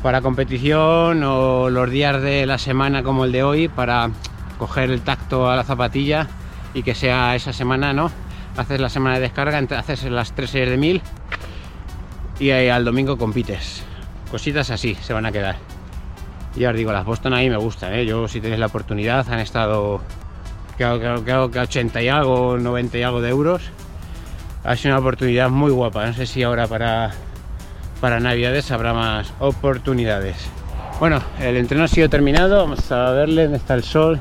para 0.02 0.22
competición 0.22 1.24
o 1.24 1.70
los 1.70 1.90
días 1.90 2.22
de 2.22 2.46
la 2.46 2.58
semana 2.58 3.04
como 3.04 3.26
el 3.26 3.32
de 3.32 3.44
hoy 3.44 3.68
para 3.68 4.10
coger 4.58 4.90
el 4.92 5.02
tacto 5.02 5.50
a 5.50 5.56
la 5.56 5.64
zapatilla 5.64 6.28
y 6.74 6.84
que 6.84 6.96
sea 6.96 7.36
esa 7.36 7.54
semana, 7.54 7.94
¿no? 7.94 8.12
Haces 8.58 8.80
la 8.80 8.90
semana 8.90 9.16
de 9.16 9.22
descarga, 9.22 9.60
haces 9.78 10.04
las 10.06 10.34
tres 10.34 10.50
series 10.50 10.72
de 10.72 10.78
mil 10.78 11.02
y 12.40 12.50
al 12.52 12.84
domingo 12.84 13.18
compites. 13.18 13.84
Cositas 14.30 14.72
así 14.72 14.96
se 14.96 15.14
van 15.14 15.26
a 15.26 15.32
quedar. 15.32 15.58
Ya 16.56 16.72
os 16.72 16.76
digo, 16.76 16.92
las 16.92 17.06
Boston 17.06 17.34
ahí 17.34 17.50
me 17.50 17.58
gustan, 17.58 17.94
¿eh? 17.94 18.06
Yo 18.06 18.28
si 18.28 18.42
tenéis 18.42 18.60
la 18.60 18.66
oportunidad, 18.66 19.30
han 19.32 19.40
estado 19.40 20.02
creo, 20.78 21.52
que 21.52 21.60
80 21.60 22.02
y 22.02 22.08
algo, 22.10 22.58
90 22.58 22.98
y 22.98 23.04
algo 23.04 23.22
de 23.22 23.30
euros. 23.30 23.62
Ha 24.64 24.76
sido 24.76 24.94
una 24.94 25.00
oportunidad 25.00 25.50
muy 25.50 25.72
guapa. 25.72 26.06
No 26.08 26.14
sé 26.14 26.26
si 26.26 26.44
ahora 26.44 26.68
para, 26.68 27.12
para 28.02 28.20
Navidades 28.20 28.72
habrá 28.72 28.94
más 28.94 29.32
oportunidades. 29.40 30.36
Bueno, 31.00 31.22
el 31.40 31.56
entreno 31.56 31.84
ha 31.84 31.88
sido 31.88 32.10
terminado. 32.10 32.58
Vamos 32.58 32.92
a 32.92 33.12
verle 33.12 33.44
dónde 33.44 33.58
está 33.58 33.76
el 33.76 33.84
sol. 33.84 34.20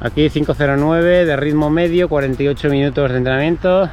Aquí 0.00 0.30
509 0.30 1.26
de 1.26 1.36
ritmo 1.36 1.68
medio, 1.68 2.08
48 2.08 2.70
minutos 2.70 3.10
de 3.10 3.18
entrenamiento 3.18 3.90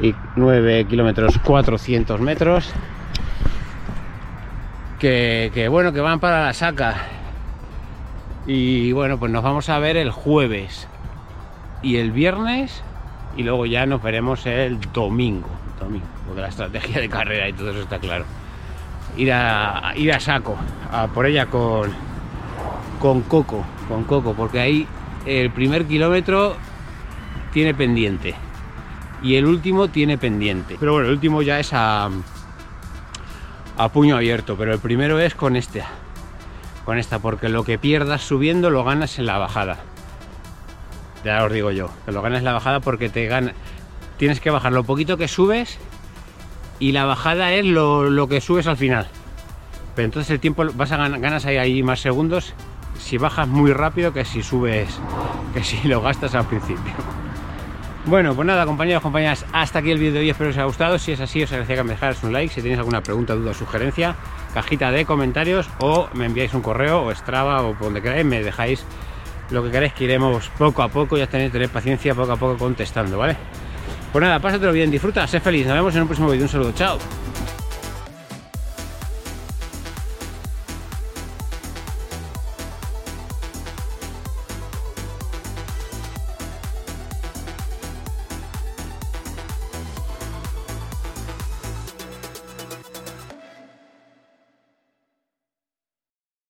y 0.00 0.14
9 0.36 0.86
kilómetros 0.86 1.38
400 1.38 2.20
metros. 2.20 2.70
Que, 4.98 5.50
que, 5.54 5.68
bueno, 5.68 5.92
que 5.92 6.00
van 6.00 6.18
para 6.18 6.46
la 6.46 6.54
saca. 6.54 6.96
Y 8.46 8.92
bueno, 8.92 9.18
pues 9.18 9.30
nos 9.30 9.44
vamos 9.44 9.68
a 9.68 9.78
ver 9.78 9.98
el 9.98 10.10
jueves 10.10 10.88
y 11.82 11.98
el 11.98 12.10
viernes 12.10 12.82
y 13.36 13.42
luego 13.42 13.66
ya 13.66 13.84
nos 13.86 14.02
veremos 14.02 14.46
el 14.46 14.80
domingo. 14.92 15.48
Domingo, 15.78 16.06
porque 16.26 16.40
la 16.40 16.48
estrategia 16.48 17.00
de 17.00 17.08
carrera 17.08 17.48
y 17.48 17.52
todo 17.52 17.70
eso 17.70 17.80
está 17.80 17.98
claro. 17.98 18.24
Ir 19.16 19.32
a, 19.32 20.20
saco, 20.20 20.56
a 20.90 21.06
por 21.06 21.26
ella 21.26 21.46
con, 21.46 21.92
con 23.00 23.22
Coco, 23.22 23.64
con 23.88 24.04
Coco, 24.04 24.34
porque 24.34 24.60
ahí 24.60 24.88
el 25.26 25.50
primer 25.50 25.86
kilómetro 25.86 26.56
tiene 27.52 27.74
pendiente 27.74 28.34
y 29.22 29.36
el 29.36 29.46
último 29.46 29.88
tiene 29.88 30.18
pendiente. 30.18 30.76
Pero 30.80 30.92
bueno, 30.92 31.06
el 31.06 31.14
último 31.14 31.42
ya 31.42 31.60
es 31.60 31.72
a, 31.72 32.10
a 33.78 33.88
puño 33.90 34.16
abierto, 34.16 34.56
pero 34.56 34.72
el 34.72 34.80
primero 34.80 35.20
es 35.20 35.34
con 35.34 35.54
este, 35.54 35.84
con 36.84 36.98
esta, 36.98 37.20
porque 37.20 37.48
lo 37.48 37.64
que 37.64 37.78
pierdas 37.78 38.22
subiendo 38.22 38.70
lo 38.70 38.82
ganas 38.84 39.18
en 39.18 39.26
la 39.26 39.38
bajada. 39.38 39.78
Ya 41.24 41.44
os 41.44 41.52
digo 41.52 41.70
yo, 41.70 41.90
que 42.04 42.12
lo 42.12 42.20
ganas 42.20 42.40
en 42.40 42.44
la 42.44 42.52
bajada 42.52 42.80
porque 42.80 43.08
te 43.08 43.26
gana, 43.26 43.52
tienes 44.18 44.40
que 44.40 44.50
bajar 44.50 44.72
lo 44.72 44.84
poquito 44.84 45.16
que 45.16 45.28
subes 45.28 45.78
y 46.84 46.92
la 46.92 47.06
bajada 47.06 47.50
es 47.54 47.64
lo, 47.64 48.28
que 48.28 48.42
subes 48.42 48.66
al 48.66 48.76
final. 48.76 49.06
Pero 49.94 50.04
entonces 50.04 50.30
el 50.30 50.38
tiempo 50.38 50.66
vas 50.74 50.92
a 50.92 51.08
ganas 51.08 51.46
ahí, 51.46 51.82
más 51.82 52.00
segundos 52.00 52.52
si 52.98 53.16
bajas 53.16 53.48
muy 53.48 53.72
rápido 53.72 54.12
que 54.12 54.26
si 54.26 54.42
subes, 54.42 55.00
que 55.54 55.64
si 55.64 55.88
lo 55.88 56.02
gastas 56.02 56.34
al 56.34 56.44
principio. 56.44 56.92
Bueno, 58.04 58.34
pues 58.34 58.46
nada, 58.46 58.66
compañeros, 58.66 59.02
compañeras, 59.02 59.46
hasta 59.54 59.78
aquí 59.78 59.92
el 59.92 59.98
vídeo 59.98 60.12
de 60.12 60.18
hoy, 60.18 60.30
espero 60.30 60.48
que 60.48 60.50
os 60.50 60.56
haya 60.58 60.66
gustado. 60.66 60.98
Si 60.98 61.12
es 61.12 61.20
así, 61.20 61.42
os 61.42 61.50
agradecería 61.52 61.80
que 61.80 61.88
me 61.88 61.94
dejarais 61.94 62.22
un 62.22 62.34
like. 62.34 62.52
Si 62.52 62.60
tenéis 62.60 62.78
alguna 62.78 63.02
pregunta, 63.02 63.34
duda 63.34 63.52
o 63.52 63.54
sugerencia, 63.54 64.16
cajita 64.52 64.90
de 64.90 65.06
comentarios 65.06 65.70
o 65.78 66.10
me 66.12 66.26
enviáis 66.26 66.52
un 66.52 66.60
correo 66.60 67.02
o 67.02 67.14
Strava 67.14 67.62
o 67.62 67.72
por 67.72 67.84
donde 67.84 68.02
queráis, 68.02 68.26
me 68.26 68.42
dejáis 68.42 68.84
lo 69.48 69.64
que 69.64 69.70
queráis 69.70 69.94
que 69.94 70.04
iremos 70.04 70.50
poco 70.58 70.82
a 70.82 70.88
poco, 70.88 71.16
ya 71.16 71.28
tenéis 71.28 71.50
tener 71.50 71.70
paciencia 71.70 72.14
poco 72.14 72.32
a 72.32 72.36
poco 72.36 72.58
contestando, 72.58 73.16
¿vale? 73.16 73.38
Pues 74.14 74.22
nada, 74.22 74.38
pásatelo 74.38 74.70
bien, 74.70 74.92
disfruta, 74.92 75.26
sé 75.26 75.40
feliz, 75.40 75.66
nos 75.66 75.74
vemos 75.74 75.92
en 75.96 76.02
un 76.02 76.06
próximo 76.06 76.30
vídeo, 76.30 76.44
un 76.44 76.48
saludo, 76.48 76.70
chao. 76.70 76.98